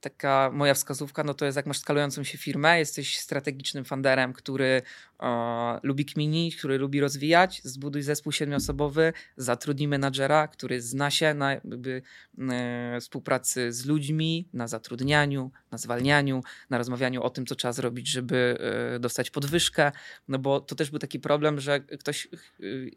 [0.00, 4.82] taka moja wskazówka, no to jest jak masz skalującą się firmę, jesteś strategicznym funderem, który
[5.22, 11.52] e, lubi kminić, który lubi rozwijać, zbuduj zespół siedmioosobowy, zatrudnij menadżera, który zna się na
[11.52, 12.02] jakby,
[12.38, 18.08] e, współpracy z ludźmi, na zatrudnianiu, na zwalnianiu, na rozmawianiu o tym, co trzeba zrobić,
[18.08, 18.58] żeby
[18.94, 19.92] e, dostać podwyżkę,
[20.28, 22.30] no bo to też był taki problem, że ktoś e,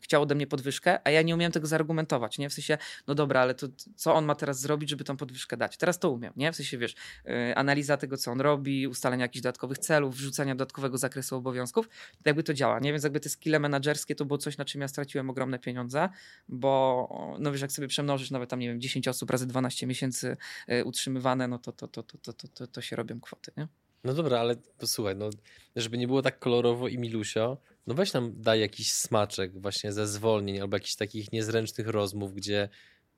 [0.01, 2.49] chciał ode mnie podwyżkę, a ja nie umiałem tego zaargumentować, nie?
[2.49, 5.77] W sensie, no dobra, ale to co on ma teraz zrobić, żeby tą podwyżkę dać?
[5.77, 6.51] Teraz to umiem nie?
[6.51, 10.97] W sensie, wiesz, yy, analiza tego, co on robi, ustalenia jakichś dodatkowych celów, wrzucania dodatkowego
[10.97, 11.89] zakresu obowiązków,
[12.25, 12.91] jakby to działa, nie?
[12.91, 16.09] Więc jakby te skille menedżerskie to było coś, na czym ja straciłem ogromne pieniądze,
[16.47, 20.37] bo no wiesz, jak sobie przemnożysz nawet tam, nie wiem, 10 osób razy 12 miesięcy
[20.67, 23.67] yy, utrzymywane, no to, to, to, to, to, to, to, to się robią kwoty, nie?
[24.03, 25.29] No dobra, ale posłuchaj, no,
[25.75, 30.07] żeby nie było tak kolorowo i milusio, no weź nam daj jakiś smaczek właśnie ze
[30.07, 32.69] zwolnień albo jakichś takich niezręcznych rozmów, gdzie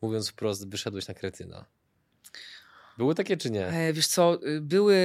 [0.01, 1.65] mówiąc wprost wyszedłeś na kretyna.
[2.97, 3.67] Były takie czy nie?
[3.67, 4.95] E, wiesz co, y, były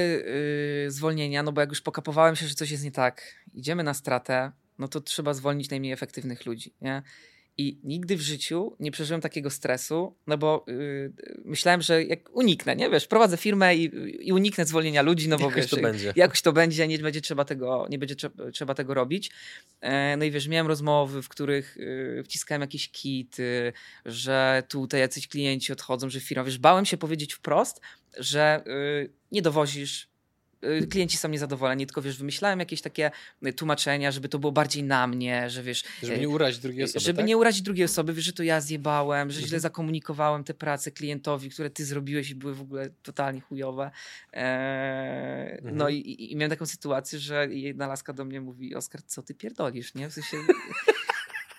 [0.87, 3.93] y, zwolnienia, no bo jak już pokapowałem się, że coś jest nie tak, idziemy na
[3.93, 7.03] stratę, no to trzeba zwolnić najmniej efektywnych ludzi, nie?
[7.57, 11.13] I nigdy w życiu nie przeżyłem takiego stresu, no bo yy,
[11.45, 13.91] myślałem, że jak uniknę, nie wiesz, prowadzę firmę i,
[14.27, 16.13] i uniknę zwolnienia ludzi, no bo jakoś wiesz, to będzie.
[16.15, 19.31] jakoś to będzie, nie będzie trzeba tego, nie będzie trzeba, trzeba tego robić.
[19.81, 23.73] E, no i wiesz, miałem rozmowy, w których yy, wciskałem jakieś kity,
[24.05, 27.81] że tutaj jacyś klienci odchodzą, że firma, wiesz, bałem się powiedzieć wprost,
[28.17, 30.12] że yy, nie dowozisz,
[30.89, 33.11] klienci są niezadowoleni, tylko wiesz, wymyślałem jakieś takie
[33.45, 35.83] y, tłumaczenia, żeby to było bardziej na mnie, że wiesz...
[36.03, 37.27] Żeby nie y, urazić drugiej osoby, Żeby tak?
[37.27, 39.47] nie urazić drugiej osoby, wiesz, że to ja zjebałem, że mhm.
[39.47, 43.91] źle zakomunikowałem te prace klientowi, które ty zrobiłeś i były w ogóle totalnie chujowe.
[44.33, 45.77] Eee, mhm.
[45.77, 49.23] No i, i, i, miałem taką sytuację, że jedna laska do mnie mówi, Oskar, co
[49.23, 50.09] ty pierdolisz, nie?
[50.09, 50.37] W sensie...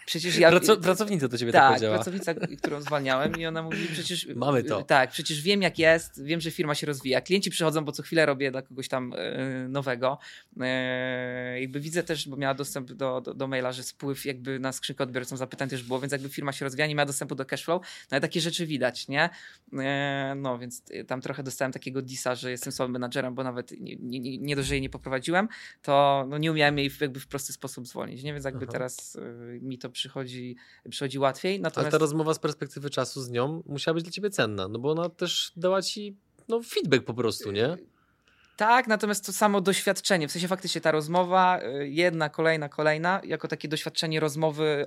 [0.06, 0.50] Przecież ja...
[0.50, 1.94] Praco pracownica do ciebie tak, tak powiedziała.
[1.94, 4.26] pracownica, którą zwalniałem i ona mówi, przecież...
[4.36, 4.82] Mamy to.
[4.82, 7.20] Tak, przecież wiem jak jest, wiem, że firma się rozwija.
[7.20, 10.18] Klienci przychodzą, bo co chwilę robię dla kogoś tam e, nowego.
[10.60, 14.72] E, jakby widzę też, bo miała dostęp do, do, do, maila, że spływ jakby na
[14.72, 17.82] skrzynkę odbiorcą zapytań też było, więc jakby firma się rozwija, nie miała dostępu do cashflow.
[17.82, 19.30] No ale takie rzeczy widać, nie?
[19.72, 23.96] E, no, więc tam trochę dostałem takiego disa, że jestem słabym menadżerem, bo nawet nie,
[23.96, 25.48] nie, nie dość, że jej nie poprowadziłem,
[25.82, 28.32] to no, nie umiałem jej jakby w prosty sposób zwolnić, nie?
[28.32, 28.72] Więc jakby Aha.
[28.72, 29.18] teraz
[29.60, 30.56] mi to przychodzi,
[30.90, 31.60] przychodzi łatwiej.
[31.60, 31.84] Natomiast...
[31.84, 34.90] Ale ta rozmowa z perspektywy czasu z nią musiała być dla ciebie cenna, no bo
[34.90, 36.16] ona też dała ci
[36.48, 37.76] no, feedback po prostu, nie?
[38.56, 43.48] Tak, natomiast to samo doświadczenie, w sensie faktycznie ta rozmowa, y, jedna, kolejna, kolejna, jako
[43.48, 44.86] takie doświadczenie rozmowy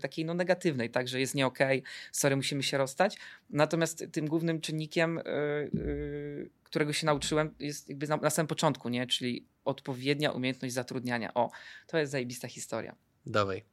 [0.00, 3.18] takiej no negatywnej, tak, że jest nie okej, okay, sorry, musimy się rozstać.
[3.50, 5.20] Natomiast tym głównym czynnikiem,
[6.62, 9.06] którego się nauczyłem, jest jakby na, na samym początku, nie?
[9.06, 11.34] czyli odpowiednia umiejętność zatrudniania.
[11.34, 11.50] O,
[11.86, 12.94] to jest zajebista historia.
[13.26, 13.64] Dawaj.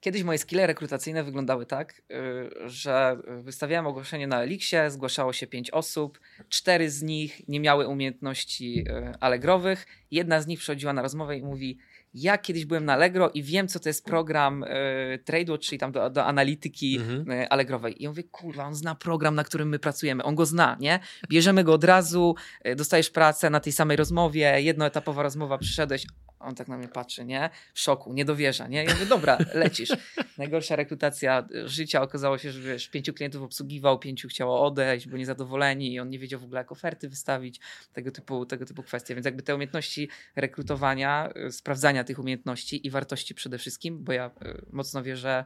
[0.00, 5.70] Kiedyś moje skille rekrutacyjne wyglądały tak, y, że wystawiałem ogłoszenie na Elixie, zgłaszało się pięć
[5.70, 11.38] osób, cztery z nich nie miały umiejętności y, allegrowych, jedna z nich przychodziła na rozmowę
[11.38, 11.78] i mówi
[12.16, 15.92] ja kiedyś byłem na Allegro i wiem, co to jest program y, TradeWatch, czyli tam
[15.92, 17.30] do, do analityki mhm.
[17.30, 18.02] y, Allegrowej.
[18.02, 20.24] I ja mówię, kurwa, on zna program, na którym my pracujemy.
[20.24, 21.00] On go zna, nie?
[21.28, 22.34] Bierzemy go od razu,
[22.66, 26.06] y, dostajesz pracę na tej samej rozmowie, jednoetapowa rozmowa, przyszedłeś,
[26.40, 27.50] on tak na mnie patrzy, nie?
[27.74, 28.84] W szoku, nie dowierza, nie?
[28.84, 29.90] Ja mówię, dobra, lecisz.
[30.38, 32.02] Najgorsza rekrutacja życia.
[32.02, 36.18] Okazało się, że wiesz, pięciu klientów obsługiwał, pięciu chciało odejść, bo niezadowoleni i on nie
[36.18, 37.60] wiedział w ogóle, jak oferty wystawić,
[37.92, 39.14] tego typu, tego typu kwestie.
[39.14, 44.26] Więc jakby te umiejętności rekrutowania, y, sprawdzania tych umiejętności i wartości przede wszystkim, bo ja
[44.26, 45.44] y, mocno wierzę,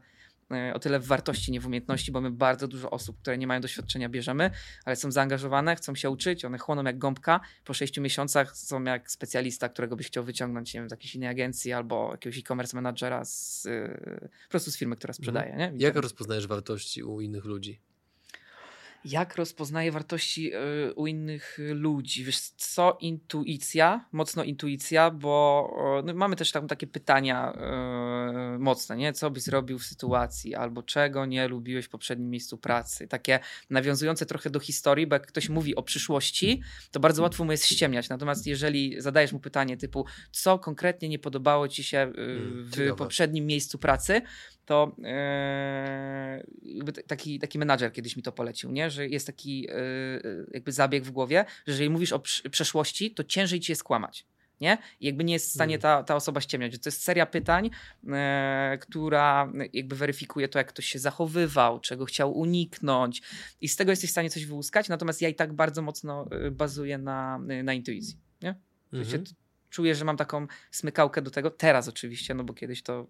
[0.75, 3.61] o tyle w wartości, nie w umiejętności, bo my bardzo dużo osób, które nie mają
[3.61, 4.51] doświadczenia, bierzemy,
[4.85, 7.41] ale są zaangażowane, chcą się uczyć, one chłoną jak gąbka.
[7.65, 11.29] Po sześciu miesiącach są jak specjalista, którego byś chciał wyciągnąć nie wiem, z jakiejś innej
[11.29, 15.53] agencji albo jakiegoś e-commerce managera z, e, po prostu z firmy, która sprzedaje.
[15.53, 15.77] Mhm.
[15.77, 15.85] Nie?
[15.85, 17.81] Jak rozpoznajesz wartości u innych ludzi?
[19.05, 22.25] Jak rozpoznaję wartości y, u innych ludzi?
[22.25, 25.71] Wiesz co, intuicja, mocno intuicja, bo
[26.05, 27.53] no, mamy też tam takie pytania
[28.55, 29.13] y, mocne, nie?
[29.13, 33.09] Co byś zrobił w sytuacji, albo czego nie lubiłeś w poprzednim miejscu pracy.
[33.09, 37.53] Takie nawiązujące trochę do historii, bo jak ktoś mówi o przyszłości, to bardzo łatwo mu
[37.53, 38.09] jest ściemniać.
[38.09, 42.15] Natomiast jeżeli zadajesz mu pytanie typu, co konkretnie nie podobało ci się mm,
[42.65, 44.23] w poprzednim miejscu pracy,
[44.71, 44.97] to
[46.65, 48.89] yy, taki, taki menadżer kiedyś mi to polecił, nie?
[48.90, 53.61] Że jest taki yy, jakby zabieg w głowie, że jeżeli mówisz o przeszłości, to ciężej
[53.61, 54.26] ci jest kłamać.
[54.61, 54.79] Nie?
[55.00, 55.83] I jakby nie jest w stanie hmm.
[55.83, 56.72] ta, ta osoba ściemniać.
[56.72, 57.70] To jest seria pytań,
[58.09, 63.22] e, która jakby weryfikuje to, jak ktoś się zachowywał, czego chciał uniknąć
[63.61, 66.98] i z tego jesteś w stanie coś wyłuskać, natomiast ja i tak bardzo mocno bazuję
[66.98, 68.16] na, na intuicji.
[68.42, 68.55] Nie?
[68.92, 69.24] Mhm
[69.70, 71.50] czuję, że mam taką smykałkę do tego.
[71.50, 73.06] Teraz oczywiście, no bo kiedyś to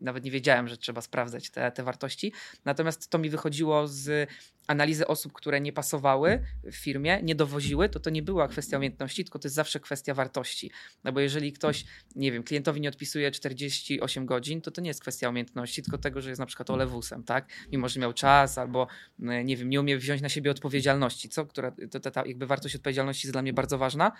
[0.00, 2.32] nawet nie wiedziałem, że trzeba sprawdzać te, te wartości.
[2.64, 4.30] Natomiast to mi wychodziło z
[4.66, 9.24] analizy osób, które nie pasowały w firmie, nie dowoziły, to to nie była kwestia umiejętności,
[9.24, 10.70] tylko to jest zawsze kwestia wartości.
[11.04, 11.84] No bo jeżeli ktoś,
[12.16, 16.20] nie wiem, klientowi nie odpisuje 48 godzin, to to nie jest kwestia umiejętności, tylko tego,
[16.20, 17.48] że jest na przykład olewusem, tak?
[17.72, 18.86] Mimo, że miał czas albo,
[19.18, 21.46] nie wiem, nie umie wziąć na siebie odpowiedzialności, co?
[21.46, 24.12] Która, to, ta jakby wartość odpowiedzialności jest dla mnie bardzo ważna.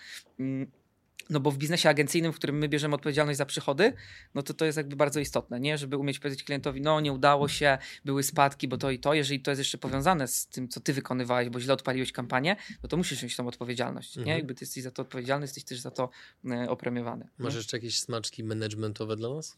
[1.30, 3.92] No bo w biznesie agencyjnym, w którym my bierzemy odpowiedzialność za przychody,
[4.34, 5.78] no to to jest jakby bardzo istotne, nie?
[5.78, 9.14] Żeby umieć powiedzieć klientowi, no nie udało się, były spadki, bo to i to.
[9.14, 12.88] Jeżeli to jest jeszcze powiązane z tym, co ty wykonywałeś, bo źle odpaliłeś kampanię, no
[12.88, 14.26] to musisz mieć tą odpowiedzialność, mhm.
[14.26, 14.32] nie?
[14.32, 16.10] Jakby ty jesteś za to odpowiedzialny, jesteś też za to
[16.50, 17.28] e, opremiowany.
[17.38, 17.58] Masz nie?
[17.58, 19.56] jeszcze jakieś smaczki managementowe dla nas?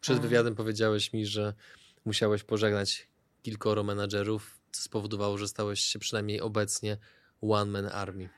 [0.00, 1.54] Przed wywiadem powiedziałeś mi, że
[2.04, 3.08] musiałeś pożegnać
[3.42, 6.96] kilkoro menadżerów, co spowodowało, że stałeś się przynajmniej obecnie
[7.40, 8.28] one man army.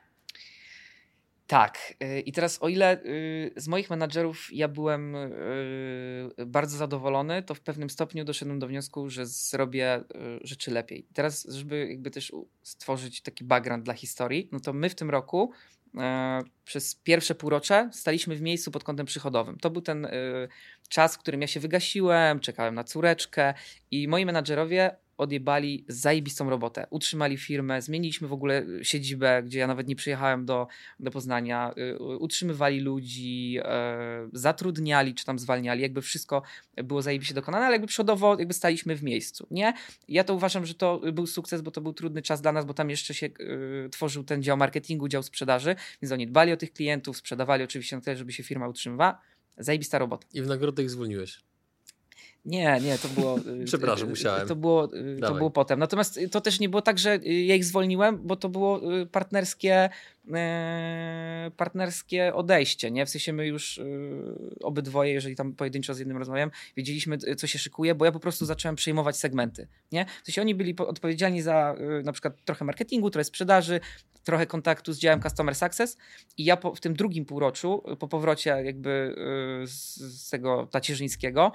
[1.51, 1.95] Tak.
[2.03, 7.55] Y, I teraz o ile y, z moich menadżerów ja byłem y, bardzo zadowolony, to
[7.55, 10.05] w pewnym stopniu doszedłem do wniosku, że zrobię
[10.43, 11.07] rzeczy lepiej.
[11.15, 12.33] Teraz, żeby jakby też
[12.63, 15.53] stworzyć taki background dla historii, no to my w tym roku
[16.65, 19.59] przez pierwsze półrocze staliśmy w miejscu pod kątem przychodowym.
[19.59, 20.09] To był ten
[20.89, 23.55] czas, w którym ja się wygasiłem, czekałem na córeczkę
[23.91, 26.87] i moi menadżerowie odjebali zajebistą robotę.
[26.91, 30.67] Utrzymali firmę, zmieniliśmy w ogóle siedzibę, gdzie ja nawet nie przyjechałem do,
[31.01, 31.75] do Poznania.
[31.79, 35.83] Y, utrzymywali ludzi, e, zatrudniali czy tam zwalniali.
[35.83, 36.43] Jakby wszystko
[36.77, 39.47] było zajebiście dokonane, ale jakby przodowo jakby staliśmy w miejscu.
[39.51, 39.73] Nie?
[40.09, 42.75] Ja to uważam, że to był sukces, bo to był trudny czas dla nas, bo
[42.75, 46.73] tam jeszcze się y, tworzył ten dział marketingu, dział sprzedaży, więc oni dbali o tych
[46.73, 49.21] klientów, sprzedawali oczywiście na tyle, żeby się firma utrzymywała.
[49.59, 50.27] Zajebista robota.
[50.35, 51.50] I w nagrodę ich zwolniłeś.
[52.45, 53.39] Nie, nie, to było.
[53.39, 54.49] Y, Przepraszam, y, musiałem.
[54.49, 55.79] To było, y, to było potem.
[55.79, 58.81] Natomiast to też nie było tak, że ja ich zwolniłem, bo to było
[59.13, 59.91] partnerskie
[61.57, 63.07] partnerskie odejście, nie?
[63.07, 63.85] W sensie my już e,
[64.63, 68.47] obydwoje, jeżeli tam pojedynczo z jednym rozmawiam, wiedzieliśmy, co się szykuje, bo ja po prostu
[68.47, 70.07] zacząłem przejmować segmenty, nie?
[70.23, 73.81] W sensie oni byli odpowiedzialni za e, na przykład trochę marketingu, trochę sprzedaży,
[74.25, 75.97] trochę kontaktu z działem Customer Success
[76.37, 79.15] i ja po, w tym drugim półroczu, po powrocie jakby
[79.67, 81.53] z, z tego tacierzyńskiego,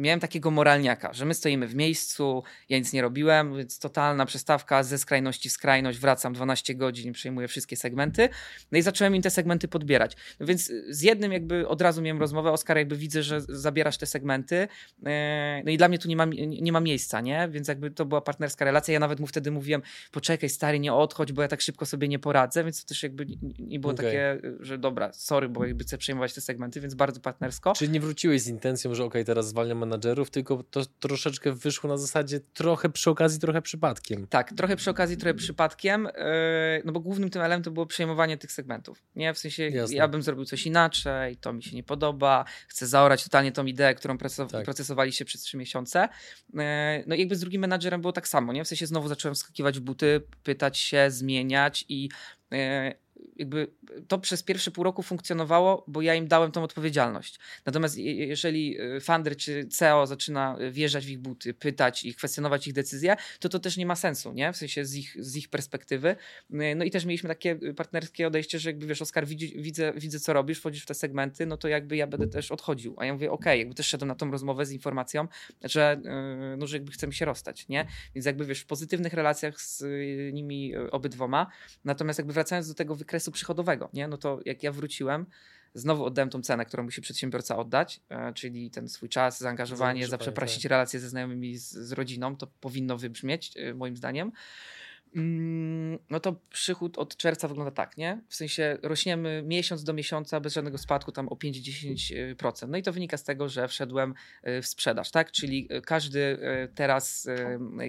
[0.00, 4.82] miałem takiego moralniaka, że my stoimy w miejscu, ja nic nie robiłem, więc totalna przestawka
[4.82, 8.28] ze skrajności w skrajność, wracam 12 godzin, przejmuję wszystkie segmenty,
[8.72, 10.16] no i zacząłem im te segmenty podbierać.
[10.40, 14.06] No więc z jednym jakby od razu miałem rozmowę, Oskar, jakby widzę, że zabierasz te
[14.06, 14.68] segmenty,
[15.06, 16.24] e, no i dla mnie tu nie ma,
[16.60, 17.48] nie ma miejsca, nie?
[17.50, 19.82] Więc jakby to była partnerska relacja, ja nawet mu wtedy mówiłem,
[20.12, 23.26] poczekaj stary, nie odchodź, bo ja tak szybko sobie nie poradzę, więc to też jakby
[23.58, 24.06] nie było okay.
[24.06, 27.72] takie, że dobra, sorry, bo jakby chcę przejmować te segmenty, więc bardzo partnersko.
[27.72, 31.90] Czyli nie wróciłeś z intencją, że okej, okay, teraz zwalniam menadżerów, tylko to troszeczkę wyszło
[31.90, 34.26] na zasadzie trochę przy okazji, trochę przypadkiem.
[34.26, 38.52] Tak, trochę przy okazji, trochę przypadkiem, yy, no bo głównym tym elementem było przejmowanie tych
[38.52, 39.02] segmentów.
[39.16, 39.96] Nie, w sensie Jasne.
[39.96, 43.94] ja bym zrobił coś inaczej, to mi się nie podoba, chcę zaorać totalnie tą ideę,
[43.94, 44.64] którą tak.
[44.64, 46.08] procesowaliście przez trzy miesiące.
[46.54, 46.60] Yy,
[47.06, 48.64] no i jakby z drugim menadżerem było tak samo, nie?
[48.64, 52.08] W sensie znowu zacząłem wskakiwać w buty, pytać się, zmieniać i
[52.50, 52.58] yy,
[53.36, 53.66] jakby
[54.08, 57.38] to przez pierwsze pół roku funkcjonowało, bo ja im dałem tą odpowiedzialność.
[57.66, 62.72] Natomiast jeżeli y, Fander czy CEO zaczyna wjeżdżać w ich buty, pytać i kwestionować ich
[62.72, 64.52] decyzje, to to też nie ma sensu, nie?
[64.52, 66.16] W sensie z ich, z ich perspektywy.
[66.50, 70.58] No i też mieliśmy takie partnerskie odejście, że jakby wiesz, Oskar, widzę, widzę co robisz,
[70.58, 72.94] wchodzisz w te segmenty, no to jakby ja będę też odchodził.
[72.98, 75.28] A ja mówię, okej, okay, jakby też szedłem na tą rozmowę z informacją,
[75.64, 76.00] że,
[76.58, 77.86] no, że jakby chcemy się rozstać, nie?
[78.14, 79.84] Więc jakby wiesz, w pozytywnych relacjach z
[80.34, 81.46] nimi obydwoma.
[81.84, 84.08] Natomiast jakby wracając do tego wykresu przychodowego, nie?
[84.08, 85.26] No to jak ja wróciłem,
[85.74, 90.62] znowu oddałem tą cenę, którą musi przedsiębiorca oddać, e, czyli ten swój czas, zaangażowanie, zaprzeprosić
[90.62, 90.70] tak.
[90.70, 94.32] relacje ze znajomymi, z, z, rodziną, to powinno wybrzmieć, e, moim zdaniem.
[96.10, 98.20] No to przychód od czerwca wygląda tak, nie?
[98.28, 102.68] W sensie rośniemy miesiąc do miesiąca bez żadnego spadku tam o 5-10%.
[102.68, 104.14] No i to wynika z tego, że wszedłem
[104.62, 105.32] w sprzedaż, tak?
[105.32, 106.38] Czyli każdy
[106.74, 107.28] teraz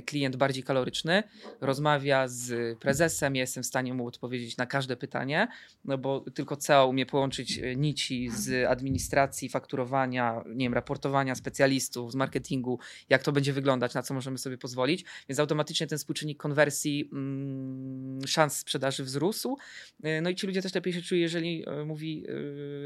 [0.06, 1.24] klient bardziej kaloryczny
[1.62, 5.48] rozmawia z prezesem, jestem w stanie mu odpowiedzieć na każde pytanie,
[5.86, 12.16] no bo tylko CEO umie połączyć nici z administracji, fakturowania, nie wiem, raportowania specjalistów, z
[12.16, 12.80] marketingu,
[13.10, 18.01] jak to będzie wyglądać, na co możemy sobie pozwolić, więc automatycznie ten współczynnik konwersji Mm,
[18.28, 19.58] szans sprzedaży wzrósł.
[20.04, 22.26] E, no i ci ludzie też lepiej się czują, jeżeli e, mówi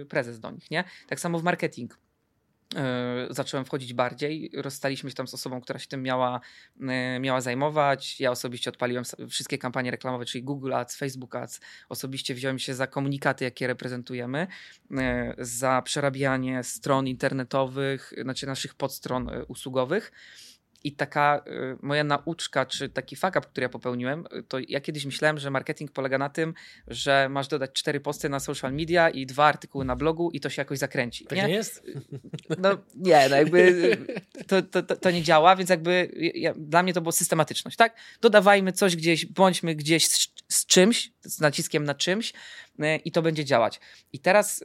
[0.01, 0.72] e, prezes do nich.
[0.72, 0.84] Nie?
[1.07, 1.97] Tak samo w marketing
[3.30, 4.51] zacząłem wchodzić bardziej.
[4.53, 6.41] Rozstaliśmy się tam z osobą, która się tym miała,
[7.20, 8.20] miała zajmować.
[8.20, 11.61] Ja osobiście odpaliłem wszystkie kampanie reklamowe, czyli Google Ads, Facebook Ads.
[11.89, 14.47] Osobiście wziąłem się za komunikaty, jakie reprezentujemy,
[15.38, 20.11] za przerabianie stron internetowych, znaczy naszych podstron usługowych.
[20.86, 24.82] I taka y, moja nauczka, czy taki fuck up, który ja popełniłem, y, to ja
[24.82, 26.54] kiedyś myślałem, że marketing polega na tym,
[26.88, 30.50] że masz dodać cztery posty na social media i dwa artykuły na blogu i to
[30.50, 31.26] się jakoś zakręci.
[31.26, 31.84] Tak nie, nie jest?
[32.58, 33.92] No nie, no jakby
[34.48, 37.98] to, to, to, to nie działa, więc jakby ja, dla mnie to było systematyczność, tak?
[38.22, 42.34] Dodawajmy coś gdzieś, bądźmy gdzieś z, z czymś, z naciskiem na czymś
[42.80, 43.80] y, i to będzie działać.
[44.14, 44.64] I teraz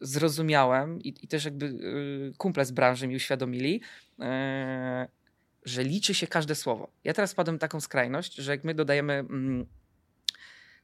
[0.00, 1.78] zrozumiałem i, i, też jakby
[2.38, 3.80] kumple z branży mi uświadomili,
[5.64, 6.88] że liczy się każde słowo.
[7.04, 9.66] Ja teraz wpadłem taką skrajność, że jak my dodajemy mm,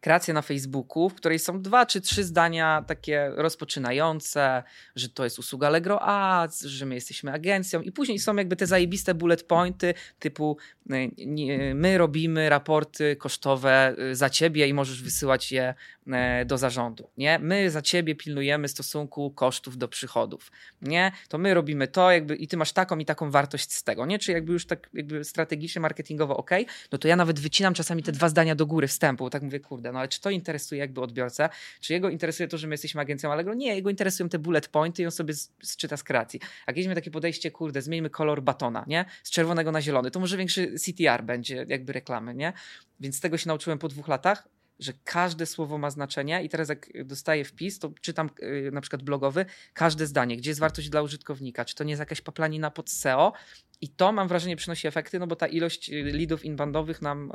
[0.01, 4.63] kreację na Facebooku, w której są dwa czy trzy zdania takie rozpoczynające,
[4.97, 8.67] że to jest usługa Allegro Ads, że my jesteśmy agencją i później są jakby te
[8.67, 10.57] zajebiste bullet pointy typu
[10.91, 15.75] y, my robimy raporty kosztowe y, za ciebie i możesz wysyłać je
[16.07, 17.39] y, do zarządu, nie?
[17.39, 21.13] My za ciebie pilnujemy stosunku kosztów do przychodów, nie?
[21.29, 24.19] To my robimy to jakby i ty masz taką i taką wartość z tego, nie?
[24.19, 26.51] Czy jakby już tak jakby strategicznie, marketingowo ok,
[26.93, 29.88] no to ja nawet wycinam czasami te dwa zdania do góry wstępu, tak mówię, kurde,
[29.93, 31.49] no ale czy to interesuje jakby odbiorcę?
[31.81, 33.55] Czy jego interesuje to, że my jesteśmy agencją Allegro?
[33.55, 36.41] Nie, jego interesują te bullet pointy i on sobie zczyta z kreacji.
[36.67, 39.05] Jak mieliśmy takie podejście, kurde, zmieńmy kolor batona, nie?
[39.23, 42.53] Z czerwonego na zielony, to może większy CTR będzie jakby reklamy, nie?
[43.01, 44.49] Więc tego się nauczyłem po dwóch latach,
[44.79, 49.03] że każde słowo ma znaczenie i teraz jak dostaję wpis, to czytam yy, na przykład
[49.03, 52.91] blogowy, każde zdanie, gdzie jest wartość dla użytkownika, czy to nie jest jakaś paplanina pod
[52.91, 53.33] SEO
[53.81, 57.33] i to mam wrażenie przynosi efekty, no bo ta ilość y, leadów inboundowych nam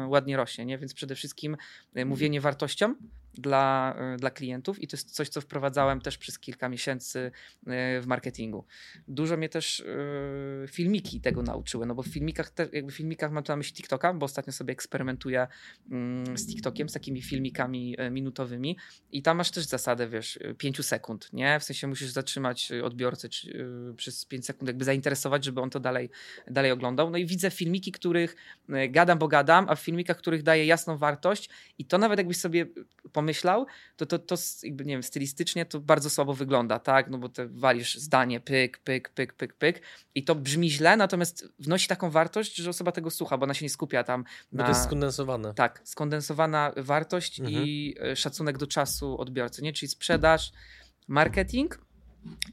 [0.00, 0.78] yy, ładnie rośnie, nie?
[0.78, 1.56] więc przede wszystkim
[1.94, 2.94] yy, mówienie wartością
[3.38, 7.30] dla, y, dla klientów i to jest coś, co wprowadzałem też przez kilka miesięcy y,
[8.00, 8.64] w marketingu.
[9.08, 13.44] Dużo mnie też y, filmiki tego nauczyły, no bo w filmikach, jakby w filmikach mam
[13.44, 15.46] tu na myśli TikToka, bo ostatnio sobie eksperymentuję
[15.90, 18.76] mm, z TikTokiem, z takimi filmikami minutowymi
[19.12, 21.60] i tam masz też zasadę, wiesz, 5 sekund, nie?
[21.60, 23.66] W sensie musisz zatrzymać odbiorcę czy,
[23.96, 26.10] przez 5 sekund, jakby zainteresować, żeby on to dalej,
[26.50, 27.10] dalej oglądał.
[27.10, 28.36] No i widzę filmiki, których
[28.90, 32.66] gadam, bo gadam, a w filmikach, których daję jasną wartość i to nawet jakbyś sobie
[33.12, 33.66] pomyślał, pomyślał,
[33.96, 37.10] to, to, to jakby, nie wiem, stylistycznie to bardzo słabo wygląda, tak?
[37.10, 39.82] No bo te walisz zdanie, pyk, pyk, pyk, pyk, pyk
[40.14, 43.64] i to brzmi źle, natomiast wnosi taką wartość, że osoba tego słucha, bo ona się
[43.64, 44.62] nie skupia tam na...
[44.62, 45.54] Bo to jest skondensowane.
[45.54, 47.64] Tak, skondensowana wartość mhm.
[47.64, 49.72] i e, szacunek do czasu odbiorcy, nie?
[49.72, 50.52] Czyli sprzedaż,
[51.08, 51.78] marketing,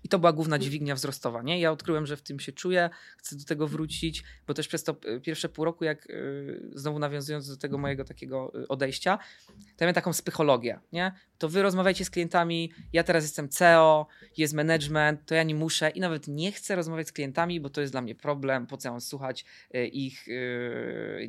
[0.04, 1.42] i to była główna dźwignia wzrostowa.
[1.42, 1.60] Nie?
[1.60, 4.96] Ja odkryłem, że w tym się czuję, chcę do tego wrócić, bo też przez to
[5.06, 9.86] e, pierwsze pół roku, jak yy, znowu nawiązując do tego mojego takiego e, odejścia, to
[9.86, 10.80] miałem taką psychologię.
[10.92, 11.12] Nie?
[11.38, 14.08] To wy rozmawiajcie z klientami, ja teraz jestem CEO,
[14.38, 17.82] jest management, to ja nie muszę i nawet nie chcę rozmawiać z klientami, bo to
[17.82, 19.46] jest dla mnie problem, po co mam słuchać
[19.92, 20.26] ich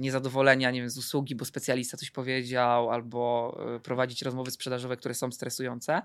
[0.01, 5.33] niezadowolenia, nie wiem, z usługi, bo specjalista coś powiedział, albo prowadzić rozmowy sprzedażowe, które są
[5.33, 6.03] stresujące.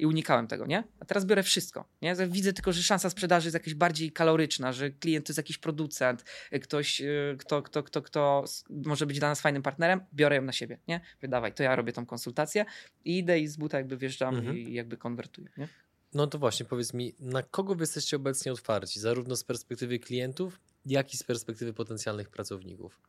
[0.00, 0.84] I unikałem tego, nie?
[1.00, 1.84] A teraz biorę wszystko.
[2.02, 2.14] Nie?
[2.28, 6.24] Widzę tylko, że szansa sprzedaży jest jakaś bardziej kaloryczna, że klient to jest jakiś producent,
[6.52, 10.42] y, ktoś, y, kto, kto, kto, kto może być dla nas fajnym partnerem, biorę ją
[10.42, 10.78] na siebie.
[10.88, 11.00] Nie?
[11.20, 12.64] Wydawaj, to ja robię tą konsultację
[13.04, 14.58] i idę i z buta jakby wjeżdżam mhm.
[14.58, 15.48] i jakby konwertuję.
[15.56, 15.68] Nie?
[16.14, 20.60] No to właśnie, powiedz mi, na kogo wy jesteście obecnie otwarci, zarówno z perspektywy klientów,
[20.86, 23.00] jak i z perspektywy potencjalnych pracowników?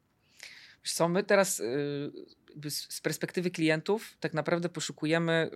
[0.84, 2.12] Wiesz co, my teraz y,
[2.70, 5.50] z perspektywy klientów tak naprawdę poszukujemy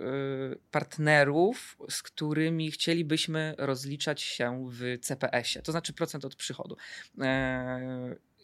[0.53, 6.77] y, partnerów, z którymi chcielibyśmy rozliczać się w CPS-ie, to znaczy procent od przychodu.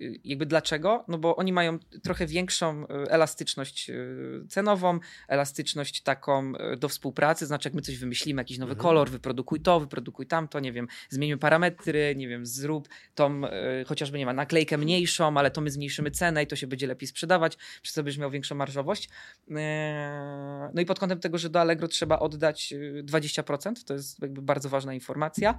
[0.01, 1.05] Y, jakby dlaczego?
[1.07, 7.69] No bo oni mają trochę większą y, elastyczność y, cenową, elastyczność taką do współpracy, znaczy
[7.69, 8.83] jak my coś wymyślimy, jakiś nowy mhm.
[8.83, 13.41] kolor, wyprodukuj to, wyprodukuj tamto, nie wiem, zmienimy parametry, nie wiem, zrób tą
[13.87, 17.07] chociażby, nie ma, naklejkę mniejszą, ale to my zmniejszymy cenę i to się będzie lepiej
[17.07, 19.09] sprzedawać, przez co będziesz miał większą marżowość.
[20.73, 22.73] No i pod kątem tego, że do Allegro trzeba oddać
[23.03, 25.57] 20%, to jest jakby bardzo ważna informacja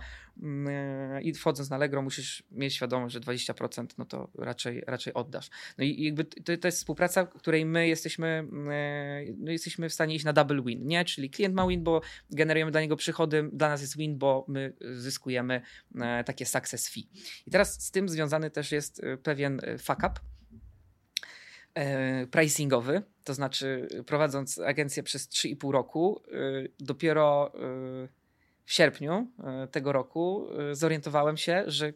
[1.23, 5.51] i wchodząc na Allegro musisz mieć świadomość, że 20% no to raczej, raczej oddasz.
[5.79, 8.49] No i jakby to, to jest współpraca, której my jesteśmy,
[9.39, 11.05] no jesteśmy w stanie iść na double win, nie?
[11.05, 12.01] Czyli klient ma win, bo
[12.31, 15.63] generujemy dla niego przychody, dla nas jest win, bo my zyskujemy
[16.27, 17.09] takie success fee.
[17.47, 20.13] I teraz z tym związany też jest pewien fuck up,
[22.31, 26.23] pricingowy, to znaczy prowadząc agencję przez 3,5 roku,
[26.79, 27.53] dopiero
[28.65, 31.93] w sierpniu e, tego roku e, zorientowałem się, że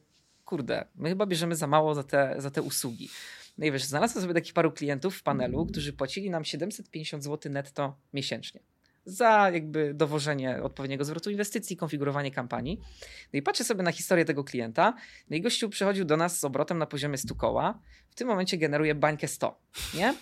[0.49, 3.09] kurde, my chyba bierzemy za mało za te, za te usługi.
[3.59, 7.53] No i wiesz, znalazłem sobie takich paru klientów w panelu, którzy płacili nam 750 zł
[7.53, 8.61] netto miesięcznie
[9.09, 12.81] za jakby dowożenie odpowiedniego zwrotu inwestycji, konfigurowanie kampanii.
[13.33, 14.95] No i patrzę sobie na historię tego klienta.
[15.31, 17.81] No i gościu przychodził do nas z obrotem na poziomie 100 koła.
[18.11, 19.61] W tym momencie generuje bańkę 100,
[19.95, 20.15] nie?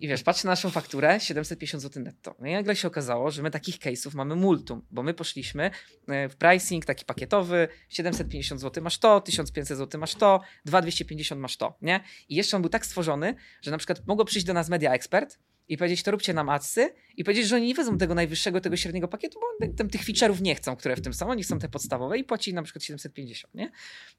[0.00, 2.34] I wiesz, patrzę na naszą fakturę, 750 zł netto.
[2.38, 5.70] No i nagle się okazało, że my takich case'ów mamy multum, bo my poszliśmy
[6.08, 11.56] e, w pricing taki pakietowy, 750 zł masz to, 1500 zł masz to, 2250 masz
[11.56, 12.00] to, nie?
[12.28, 15.38] I jeszcze on był tak stworzony, że na przykład mogło przyjść do nas media ekspert,
[15.68, 18.76] i powiedzieć, to róbcie nam adsy i powiedzieć, że oni nie wezmą tego najwyższego, tego
[18.76, 21.68] średniego pakietu, bo tam tych feature'ów nie chcą, które w tym są, oni chcą te
[21.68, 23.72] podstawowe i płaci na przykład 750, nie?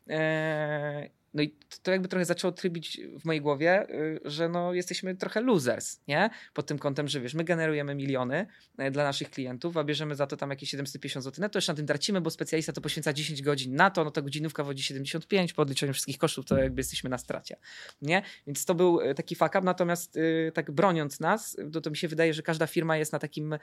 [0.07, 5.15] Eee, no i to jakby trochę zaczęło trybić w mojej głowie, y, że no jesteśmy
[5.15, 6.29] trochę losers, nie?
[6.53, 10.27] Pod tym kątem, że wiesz, my generujemy miliony e, dla naszych klientów, a bierzemy za
[10.27, 13.41] to tam jakieś 750 zł to jeszcze na tym tracimy, bo specjalista to poświęca 10
[13.41, 17.09] godzin na to, no to godzinówka wodzi 75, po odliczeniu wszystkich kosztów to jakby jesteśmy
[17.09, 17.55] na stracie,
[18.01, 18.21] nie?
[18.47, 21.97] Więc to był e, taki fuck up, natomiast y, tak broniąc nas, to, to mi
[21.97, 23.59] się wydaje, że każda firma jest na takim, e,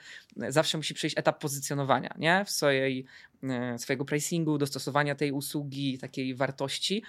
[0.52, 2.44] zawsze musi przejść etap pozycjonowania, nie?
[2.44, 3.04] W swojej,
[3.78, 7.02] swojego pricingu, dostosowania tej usługi, takiej wartości,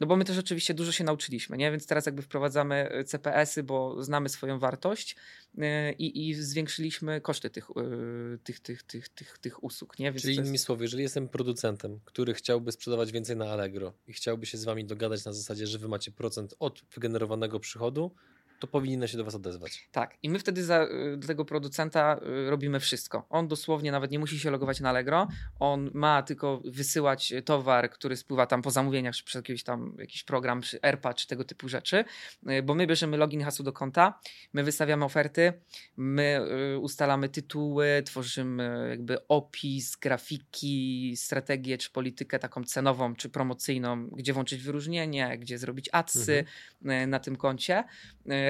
[0.00, 1.70] no bo my też oczywiście dużo się nauczyliśmy, nie?
[1.70, 5.16] Więc teraz jakby wprowadzamy e, CPS-y, bo znamy swoją wartość
[5.54, 10.12] yy, i zwiększyliśmy koszty tych, yy, tych, tych, tych, tych, tych usług, nie?
[10.12, 10.64] Więc Czyli innymi jest...
[10.64, 14.84] słowy, jeżeli jestem producentem, który chciałby sprzedawać więcej na Allegro i chciałby się z wami
[14.84, 18.14] dogadać na zasadzie, że wy macie procent od wygenerowanego przychodu,
[18.60, 19.88] to powinno się do Was odezwać.
[19.92, 23.26] Tak, i my wtedy za, y, dla tego producenta y, robimy wszystko.
[23.30, 28.16] On dosłownie nawet nie musi się logować na Allegro, on ma tylko wysyłać towar, który
[28.16, 31.68] spływa tam po zamówieniach, czy przez jakiś tam jakiś program, czy AirPad, czy tego typu
[31.68, 32.04] rzeczy,
[32.50, 34.20] y, bo my bierzemy login, hasło do konta,
[34.52, 35.52] my wystawiamy oferty,
[35.96, 36.40] my
[36.80, 44.62] ustalamy tytuły, tworzymy jakby opis, grafiki, strategię, czy politykę taką cenową, czy promocyjną, gdzie włączyć
[44.62, 46.44] wyróżnienie, gdzie zrobić adsy
[46.82, 47.10] mhm.
[47.10, 47.84] na tym koncie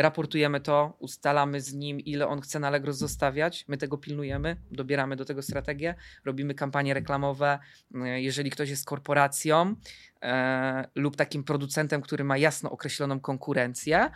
[0.03, 5.17] raportujemy to, ustalamy z nim, ile on chce na Allegro zostawiać, my tego pilnujemy, dobieramy
[5.17, 5.95] do tego strategię,
[6.25, 7.59] robimy kampanie reklamowe.
[7.95, 9.75] E, jeżeli ktoś jest korporacją
[10.23, 14.11] e, lub takim producentem, który ma jasno określoną konkurencję,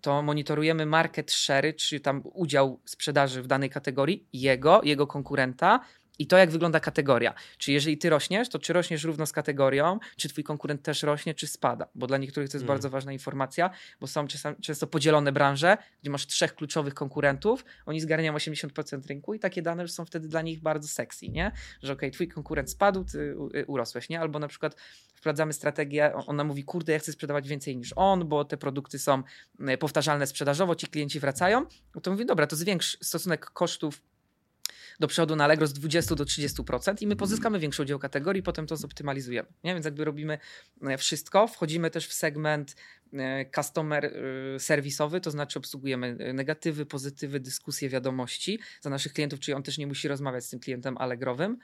[0.00, 5.80] to monitorujemy market share, czy tam udział sprzedaży w danej kategorii, jego, jego konkurenta,
[6.20, 7.34] i to, jak wygląda kategoria.
[7.58, 11.34] Czy jeżeli ty rośniesz, to czy rośniesz równo z kategorią, czy twój konkurent też rośnie,
[11.34, 11.88] czy spada.
[11.94, 12.68] Bo dla niektórych to jest mm.
[12.68, 14.26] bardzo ważna informacja, bo są
[14.62, 19.88] często podzielone branże, gdzie masz trzech kluczowych konkurentów, oni zgarniają 80% rynku i takie dane
[19.88, 21.52] są wtedy dla nich bardzo sexy, nie?
[21.82, 23.18] Że okej, okay, twój konkurent spadł, ty
[23.54, 24.20] y, urosłeś, nie?
[24.20, 24.76] Albo na przykład
[25.14, 29.22] wprowadzamy strategię, ona mówi, kurde, ja chcę sprzedawać więcej niż on, bo te produkty są
[29.70, 34.02] y, powtarzalne sprzedażowo, ci klienci wracają, no to mówi, dobra, to zwiększ stosunek kosztów
[35.00, 38.66] do przodu na Allegro z 20 do 30% i my pozyskamy większy udział kategorii, potem
[38.66, 39.48] to zoptymalizujemy.
[39.64, 39.74] Nie?
[39.74, 40.38] Więc jakby robimy
[40.82, 42.76] e, wszystko, wchodzimy też w segment
[43.12, 49.54] e, customer e, serwisowy, to znaczy obsługujemy negatywy, pozytywy, dyskusje, wiadomości za naszych klientów, czyli
[49.54, 51.58] on też nie musi rozmawiać z tym klientem Allegrowym.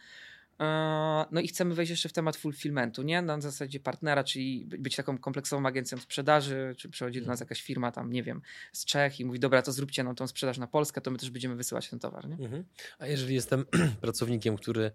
[0.60, 3.22] E, no i chcemy wejść jeszcze w temat fulfillmentu, nie?
[3.22, 7.46] Na zasadzie partnera, czyli być taką kompleksową agencją sprzedaży, czy przychodzi do nas mhm.
[7.46, 8.42] jakaś firma tam, nie wiem,
[8.72, 11.30] z Czech i mówi, dobra, to zróbcie nam tą sprzedaż na Polskę, to my też
[11.30, 12.44] będziemy wysyłać ten towar, nie?
[12.44, 12.64] Mhm.
[12.98, 13.64] A jeżeli jestem
[14.00, 14.90] pracownikiem, który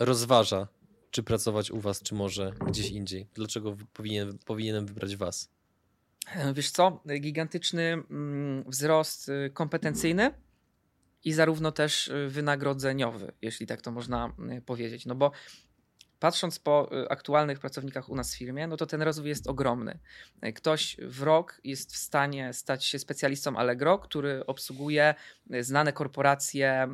[0.00, 0.68] rozważa,
[1.10, 5.50] czy pracować u was, czy może gdzieś indziej, dlaczego powinien, powinienem wybrać was?
[6.34, 10.30] E, wiesz co, gigantyczny mm, wzrost y, kompetencyjny,
[11.24, 15.06] i zarówno też y, wynagrodzeniowy, jeśli tak to można y, powiedzieć.
[15.06, 15.30] No bo
[16.18, 19.98] patrząc po y, aktualnych pracownikach u nas w firmie, no to ten rozwój jest ogromny.
[20.54, 25.14] Ktoś w rok jest w stanie stać się specjalistą Allegro, który obsługuje
[25.60, 26.88] znane korporacje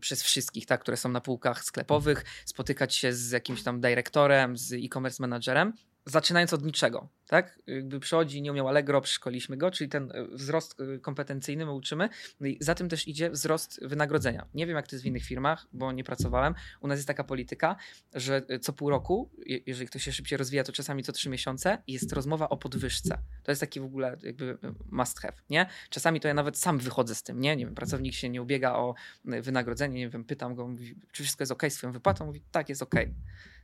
[0.00, 4.72] przez wszystkich, tak, które są na półkach sklepowych, spotykać się z jakimś tam dyrektorem, z
[4.72, 5.72] e-commerce managerem
[6.06, 7.58] zaczynając od niczego, tak?
[7.66, 12.08] Jakby przychodzi, nie umiał Allegro, przeszkoliliśmy go, czyli ten e, wzrost e, kompetencyjny my uczymy.
[12.40, 14.46] No i za tym też idzie wzrost wynagrodzenia.
[14.54, 16.54] Nie wiem, jak to jest w innych firmach, bo nie pracowałem.
[16.80, 17.76] U nas jest taka polityka,
[18.14, 19.30] że e, co pół roku,
[19.66, 23.18] jeżeli ktoś się szybciej rozwija, to czasami co trzy miesiące jest rozmowa o podwyżce.
[23.42, 24.58] To jest taki w ogóle jakby
[24.90, 25.66] must have, nie?
[25.90, 27.56] Czasami to ja nawet sam wychodzę z tym, nie?
[27.56, 28.94] Nie wiem, pracownik się nie ubiega o
[29.24, 32.26] wynagrodzenie, nie wiem, pytam go, mówi, czy wszystko jest ok z swoją wypłatą?
[32.26, 32.94] Mówi, tak, jest ok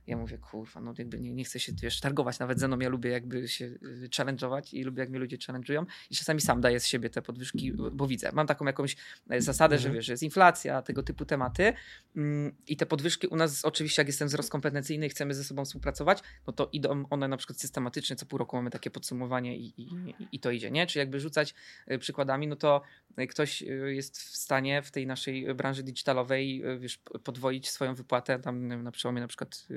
[0.07, 2.89] Ja mówię, kurwa, no jakby nie, nie chcę się, wiesz, targować nawet ze mną, ja
[2.89, 6.79] lubię jakby się y, challenge'ować i lubię, jak mnie ludzie challenge'ują i czasami sam daję
[6.79, 8.29] z siebie te podwyżki, bo widzę.
[8.33, 8.95] Mam taką jakąś
[9.29, 9.91] e, zasadę, mhm.
[9.91, 11.73] że wiesz, że jest inflacja, tego typu tematy
[12.15, 15.65] mm, i te podwyżki u nas oczywiście, jak jestem wzrost kompetencyjny i chcemy ze sobą
[15.65, 19.81] współpracować, no to idą one na przykład systematycznie, co pół roku mamy takie podsumowanie i,
[19.81, 20.87] i, i to idzie, nie?
[20.87, 21.53] Czy jakby rzucać
[21.87, 22.81] e, przykładami, no to
[23.17, 28.83] e, ktoś jest w stanie w tej naszej branży digitalowej, wiesz, podwoić swoją wypłatę tam
[28.83, 29.67] na przełomie na przykład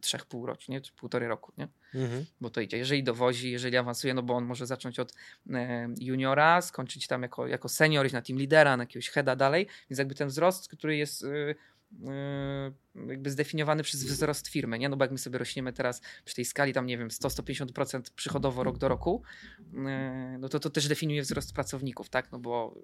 [0.00, 1.68] trzech półrocznie, czy półtorej roku, nie?
[1.94, 2.24] Mhm.
[2.40, 2.78] Bo to idzie.
[2.78, 5.14] Jeżeli dowozi, jeżeli awansuje, no bo on może zacząć od
[5.50, 9.66] e, juniora, skończyć tam jako, jako senior, iść na team lidera, na jakiegoś heada dalej,
[9.90, 11.54] więc jakby ten wzrost, który jest e,
[12.08, 12.72] e,
[13.08, 14.88] jakby zdefiniowany przez wzrost firmy, nie?
[14.88, 18.64] No bo jak my sobie rośniemy teraz przy tej skali tam, nie wiem, 100-150% przychodowo
[18.64, 19.22] rok do roku,
[20.38, 22.32] no to to też definiuje wzrost pracowników, tak?
[22.32, 22.74] No bo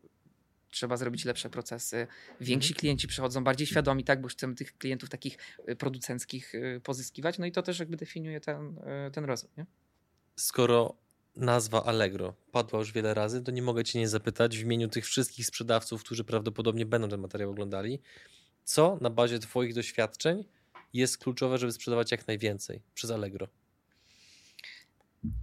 [0.70, 2.06] trzeba zrobić lepsze procesy.
[2.40, 2.80] Więksi mhm.
[2.80, 5.38] klienci przychodzą bardziej świadomi, tak, bo chcemy tych klientów takich
[5.68, 7.38] y, producenckich y, pozyskiwać.
[7.38, 9.50] No i to też jakby definiuje ten, y, ten rozwój.
[9.56, 9.66] Nie?
[10.36, 10.96] Skoro
[11.36, 15.06] nazwa Allegro padła już wiele razy, to nie mogę Cię nie zapytać w imieniu tych
[15.06, 18.00] wszystkich sprzedawców, którzy prawdopodobnie będą ten materiał oglądali,
[18.64, 20.44] co na bazie Twoich doświadczeń
[20.92, 23.48] jest kluczowe, żeby sprzedawać jak najwięcej przez Allegro?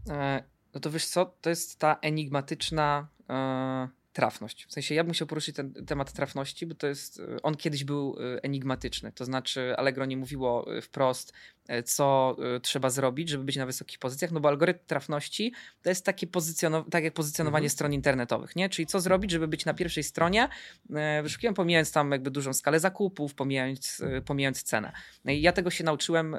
[0.10, 4.66] E, no to wiesz co, to jest ta enigmatyczna e, trafność.
[4.66, 8.18] W sensie ja bym chciał poruszyć ten temat trafności, bo to jest, on kiedyś był
[8.20, 9.12] e, enigmatyczny.
[9.12, 11.55] To znaczy Allegro nie mówiło e, wprost, E,
[11.86, 16.06] co e, trzeba zrobić, żeby być na wysokich pozycjach, no bo algorytm trafności to jest
[16.06, 17.70] takie pozycjonowanie, tak jak pozycjonowanie mhm.
[17.70, 18.70] stron internetowych, nie?
[18.70, 20.50] Czyli co zrobić, żeby być na pierwszej stronie,
[20.96, 24.92] e, wyszukiłem pomijając tam jakby dużą skalę zakupów, pomijając, pomijając cenę.
[25.26, 26.36] No i ja tego się nauczyłem,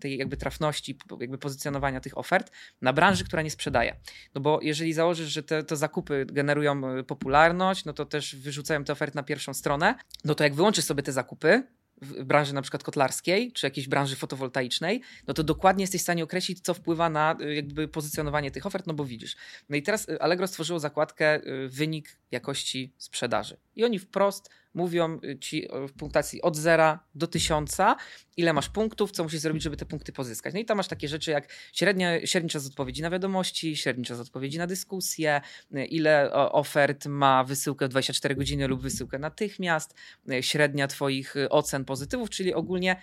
[0.00, 2.50] tej jakby trafności, jakby pozycjonowania tych ofert
[2.82, 3.96] na branży, która nie sprzedaje.
[4.34, 8.92] No bo jeżeli założysz, że te, te zakupy generują popularność, no to też wyrzucają te
[8.92, 9.94] oferty na pierwszą stronę,
[10.24, 11.62] no to jak wyłączysz sobie te zakupy,
[12.02, 16.24] w branży na przykład kotlarskiej, czy jakiejś branży fotowoltaicznej, no to dokładnie jesteś w stanie
[16.24, 19.36] określić, co wpływa na y, jakby pozycjonowanie tych ofert, no bo widzisz.
[19.68, 23.56] No i teraz y, Allegro stworzyło zakładkę y, wynik jakości sprzedaży.
[23.76, 27.96] I oni wprost mówią ci w punktacji od zera do tysiąca,
[28.36, 30.54] ile masz punktów, co musisz zrobić, żeby te punkty pozyskać.
[30.54, 34.20] No i tam masz takie rzeczy jak średnia, średni czas odpowiedzi na wiadomości, średni czas
[34.20, 35.40] odpowiedzi na dyskusję,
[35.88, 39.94] ile ofert ma wysyłkę 24 godziny lub wysyłkę natychmiast,
[40.40, 43.02] średnia twoich ocen pozytywów, czyli ogólnie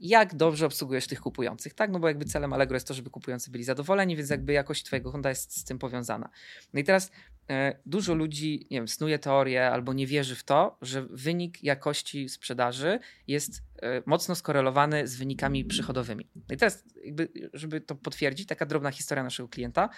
[0.00, 1.90] jak dobrze obsługujesz tych kupujących, tak?
[1.90, 5.12] No bo jakby celem Allegro jest to, żeby kupujący byli zadowoleni, więc jakby jakość twojego
[5.12, 6.30] konta jest z tym powiązana.
[6.72, 7.10] No i teraz
[7.50, 12.28] e, dużo ludzi, nie wiem, snuje teorię albo nie wierzy w to, że wynik jakości
[12.28, 16.28] sprzedaży jest e, mocno skorelowany z wynikami przychodowymi.
[16.36, 19.88] No i teraz jakby, żeby to potwierdzić, taka drobna historia naszego klienta.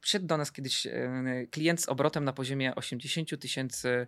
[0.00, 4.06] Przyszedł do nas kiedyś e, klient z obrotem na poziomie 80 tysięcy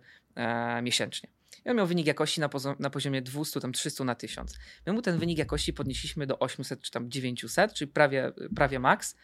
[0.81, 1.29] miesięcznie.
[1.65, 2.49] I on miał wynik jakości na,
[2.79, 4.53] na poziomie 200, tam 300 na 1000.
[4.87, 9.15] My mu ten wynik jakości podnieśliśmy do 800 czy tam 900, czyli prawie, prawie max.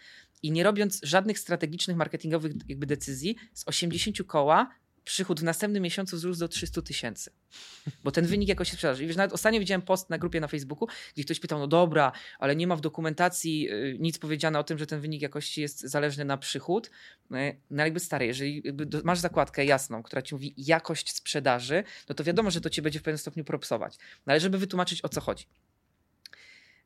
[0.44, 4.70] I nie robiąc żadnych strategicznych, marketingowych jakby decyzji, z 80 koła
[5.04, 7.32] przychód w następnym miesiącu wzrósł do 300 tysięcy.
[8.04, 9.04] Bo ten wynik jakoś się sprzedaży.
[9.04, 12.12] I wiesz, nawet ostatnio widziałem post na grupie na Facebooku, gdzie ktoś pytał, no dobra,
[12.39, 15.82] ale nie ma w dokumentacji y, nic powiedziane o tym, że ten wynik jakości jest
[15.82, 16.91] zależny na przychód.
[17.32, 18.64] Y, no jakby stary, jeżeli
[19.04, 22.99] masz zakładkę jasną, która ci mówi jakość sprzedaży, no to wiadomo, że to cię będzie
[22.99, 23.97] w pewnym stopniu propsować.
[24.26, 25.45] No ale żeby wytłumaczyć o co chodzi.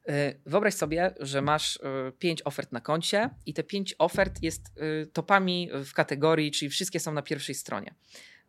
[0.09, 1.79] Y, wyobraź sobie, że masz y,
[2.19, 4.71] pięć ofert na koncie i te pięć ofert jest
[5.03, 7.95] y, topami w kategorii, czyli wszystkie są na pierwszej stronie.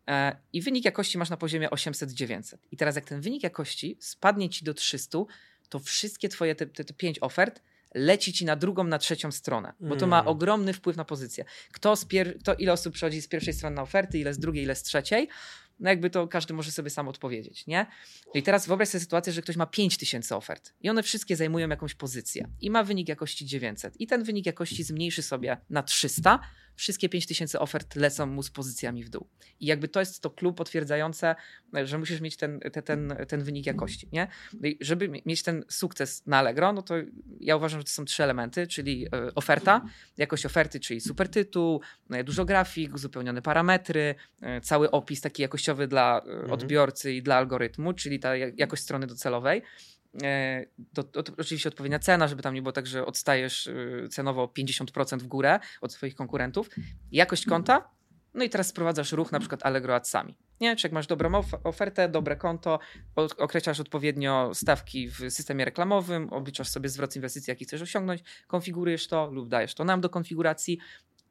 [0.07, 2.57] E, I wynik jakości masz na poziomie 800-900.
[2.71, 5.19] I teraz, jak ten wynik jakości spadnie ci do 300,
[5.69, 7.61] to wszystkie twoje te, te, te pięć ofert
[7.97, 10.27] leci ci na drugą, na trzecią stronę, bo to ma mm.
[10.27, 11.45] ogromny wpływ na pozycję.
[11.71, 14.63] Kto, z pier- kto ile osób przychodzi z pierwszej strony na oferty, ile z drugiej,
[14.63, 15.29] ile z trzeciej,
[15.79, 17.85] no jakby to każdy może sobie sam odpowiedzieć, nie?
[18.25, 21.69] No i teraz wyobraź sobie sytuację, że ktoś ma 5000 ofert i one wszystkie zajmują
[21.69, 26.39] jakąś pozycję i ma wynik jakości 900 i ten wynik jakości zmniejszy sobie na 300,
[26.77, 29.27] wszystkie 5000 ofert lecą mu z pozycjami w dół.
[29.59, 31.35] I jakby to jest to klub potwierdzające,
[31.83, 34.27] że musisz mieć ten, ten, ten, ten wynik jakości, nie?
[34.63, 36.95] I żeby mieć ten sukces na Allegro, no to
[37.39, 39.85] ja uważam, że to są trzy elementy, czyli e, oferta,
[40.17, 45.87] jakość oferty, czyli super tytuł, e, dużo grafik, uzupełnione parametry, e, cały opis taki jakościowy
[45.87, 46.51] dla mhm.
[46.51, 49.61] odbiorcy i dla algorytmu, czyli ta jakość strony docelowej.
[50.93, 53.69] To, to, to, oczywiście odpowiednia cena, żeby tam nie było tak, że odstajesz
[54.09, 56.69] cenowo 50% w górę od swoich konkurentów.
[57.11, 57.89] Jakość konta,
[58.37, 60.37] no i teraz sprowadzasz ruch na przykład Allegro Adsami.
[60.61, 60.75] Nie?
[60.75, 62.79] Czy jak masz dobrą ofertę, dobre konto,
[63.37, 69.31] określasz odpowiednio stawki w systemie reklamowym, obliczasz sobie zwrot inwestycji, jaki chcesz osiągnąć, konfigurujesz to
[69.31, 70.79] lub dajesz to nam do konfiguracji.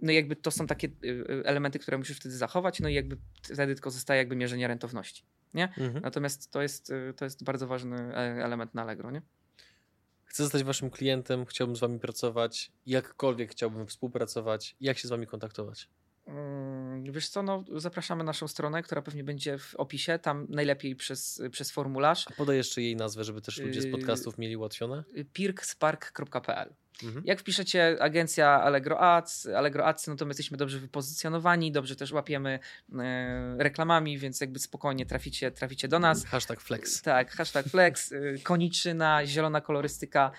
[0.00, 3.16] No i jakby to są takie y, elementy, które musisz wtedy zachować, no i jakby
[3.42, 5.24] wtedy tylko zostaje jakby mierzenie rentowności.
[5.54, 5.64] Nie?
[5.78, 6.00] Mhm.
[6.02, 9.22] Natomiast to jest, y, to jest bardzo ważny e, element na Allegro, nie?
[10.24, 14.76] Chcę zostać waszym klientem, chciałbym z wami pracować, jakkolwiek chciałbym współpracować.
[14.80, 15.88] Jak się z wami kontaktować?
[16.26, 20.96] Mm, Wiesz co, no, zapraszamy na naszą stronę, która pewnie będzie w opisie, tam najlepiej
[20.96, 24.56] przez, przez formularz A podaj jeszcze jej nazwę, żeby też ludzie z Yy, podcastów mieli
[24.56, 25.04] ułatwione.
[25.16, 26.74] y, pirkspark.pl.
[27.04, 27.22] Mhm.
[27.26, 32.12] Jak wpiszecie agencja Allegro Ads, Allegro Ads, no to my jesteśmy dobrze wypozycjonowani, dobrze też
[32.12, 32.58] łapiemy
[32.98, 36.24] e, reklamami, więc jakby spokojnie traficie, traficie do nas.
[36.24, 37.02] Hashtag flex.
[37.02, 40.30] Tak, hashtag flex, y, koniczyna, zielona kolorystyka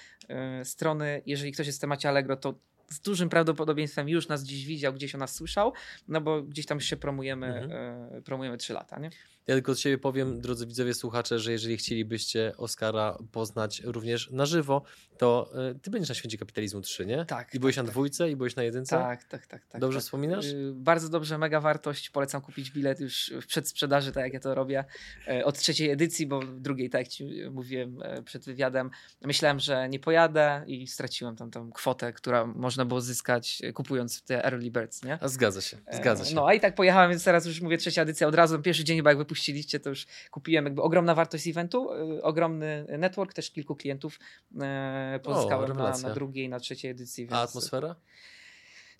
[0.61, 1.21] y, strony.
[1.25, 2.53] Jeżeli ktoś jest w temacie Allegro, to
[2.89, 5.73] z dużym prawdopodobieństwem już nas gdzieś widział, gdzieś o nas słyszał,
[6.07, 8.15] no bo gdzieś tam się promujemy, Mhm.
[8.17, 9.09] y, promujemy 3 lata, nie?
[9.47, 14.45] Ja tylko od siebie powiem, drodzy widzowie, słuchacze, że jeżeli chcielibyście Oskara poznać również na
[14.45, 14.83] żywo,
[15.17, 17.25] to y, ty będziesz na Święcie Kapitalizmu 3, nie?
[17.25, 17.93] Tak, I byłeś tak, na tak.
[17.93, 18.95] dwójce, i byłeś na jedynce?
[18.95, 19.65] Tak, tak, tak.
[19.67, 20.03] tak Dobrze tak.
[20.03, 20.45] wspominasz?
[20.45, 22.09] Y, Bardzo dobrze, mega wartość.
[22.09, 24.85] Polecam kupić bilet już w przedsprzedaży, tak jak ja to robię,
[25.27, 28.89] e, od trzeciej edycji, bo w drugiej, tak jak ci mówiłem e, przed wywiadem,
[29.25, 34.21] myślałem, że nie pojadę i straciłem tam tą kwotę, która można było zyskać e, kupując
[34.21, 35.17] te early birds, nie?
[35.21, 36.35] A zgadza się, zgadza się.
[36.35, 38.61] No, a i tak pojechałem, więc teraz już mówię trzecia edycja od razu.
[38.61, 43.33] Pierwszy dzień chyba jak wypuściliście, to już kupiłem jakby ogromna wartość eventu, y, ogromny network,
[43.33, 44.19] też kilku klientów
[44.61, 46.09] e, pozyskałem na, rewelacja.
[46.09, 47.23] na drugiej, na trzeciej edycji.
[47.23, 47.95] Więc, A atmosfera?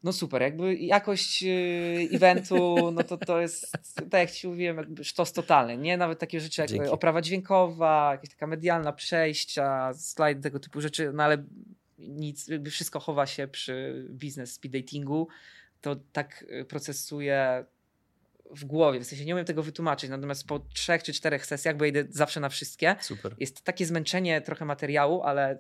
[0.04, 5.04] No super, jakby jakość y, eventu, no to to jest, tak jak ci mówiłem, jakby
[5.04, 5.98] sztos totalny, nie?
[5.98, 6.90] Nawet takie rzeczy jak Dzięki.
[6.90, 11.44] oprawa dźwiękowa, jakaś taka medialna przejścia, slajd, tego typu rzeczy, no ale
[11.98, 15.28] nic, jakby wszystko chowa się przy biznes speed datingu,
[15.82, 17.66] to tak y, procesuje
[18.52, 21.86] w głowie, w sensie nie umiem tego wytłumaczyć, natomiast po trzech czy czterech sesjach, bo
[21.86, 23.36] idę zawsze na wszystkie, Super.
[23.40, 25.58] jest takie zmęczenie trochę materiału, ale y,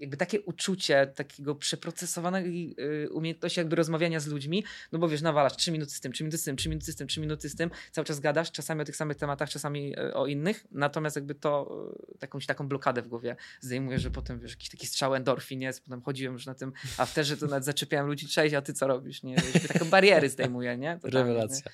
[0.00, 2.74] jakby takie uczucie takiego przeprocesowanej
[3.04, 6.24] y, umiejętności jakby rozmawiania z ludźmi, no bo wiesz, nawalasz 3 minuty z tym, 3
[6.24, 8.82] minuty z tym, 3 minuty z tym, 3 minuty z tym, cały czas gadasz, czasami
[8.82, 11.70] o tych samych tematach, czasami y, o innych, natomiast jakby to
[12.12, 15.84] y, jakąś taką blokadę w głowie zdejmuje, że potem wiesz, jakiś taki strzał endorfin jest,
[15.84, 19.22] potem chodziłem już na tym afterze, to nawet zaczepiałem ludzi, cześć, a ty co robisz,
[19.22, 19.34] nie?
[19.34, 20.90] Jakby takie bariery zdejmuje, nie?
[20.90, 21.10] Nie?
[21.10, 21.70] Rewelacja.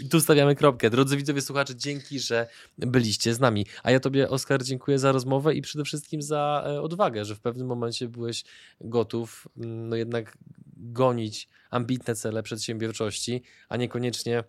[0.00, 0.90] I tu stawiamy kropkę.
[0.90, 2.46] Drodzy widzowie, słuchacze, dzięki, że
[2.78, 3.66] byliście z nami.
[3.82, 7.40] A ja Tobie, Oskar, dziękuję za rozmowę i przede wszystkim za e, odwagę, że w
[7.40, 8.44] pewnym momencie byłeś
[8.80, 10.38] gotów mm, no jednak
[10.76, 14.44] gonić ambitne cele przedsiębiorczości, a niekoniecznie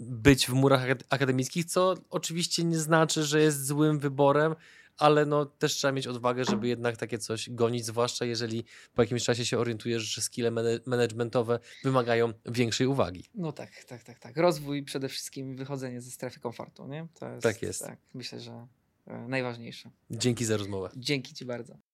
[0.00, 4.54] być w murach akad- akademickich, co oczywiście nie znaczy, że jest złym wyborem,
[4.98, 8.64] ale no też trzeba mieć odwagę, żeby jednak takie coś gonić, zwłaszcza jeżeli
[8.94, 10.50] po jakimś czasie się orientujesz, że skille
[10.86, 13.24] managementowe wymagają większej uwagi.
[13.34, 14.36] No tak, tak, tak, tak.
[14.36, 17.06] Rozwój przede wszystkim, wychodzenie ze strefy komfortu, nie?
[17.20, 17.80] To jest, Tak jest.
[17.80, 18.66] Tak, myślę, że
[19.06, 19.90] e, najważniejsze.
[20.10, 20.90] Dzięki za rozmowę.
[20.96, 21.78] Dzięki Ci bardzo.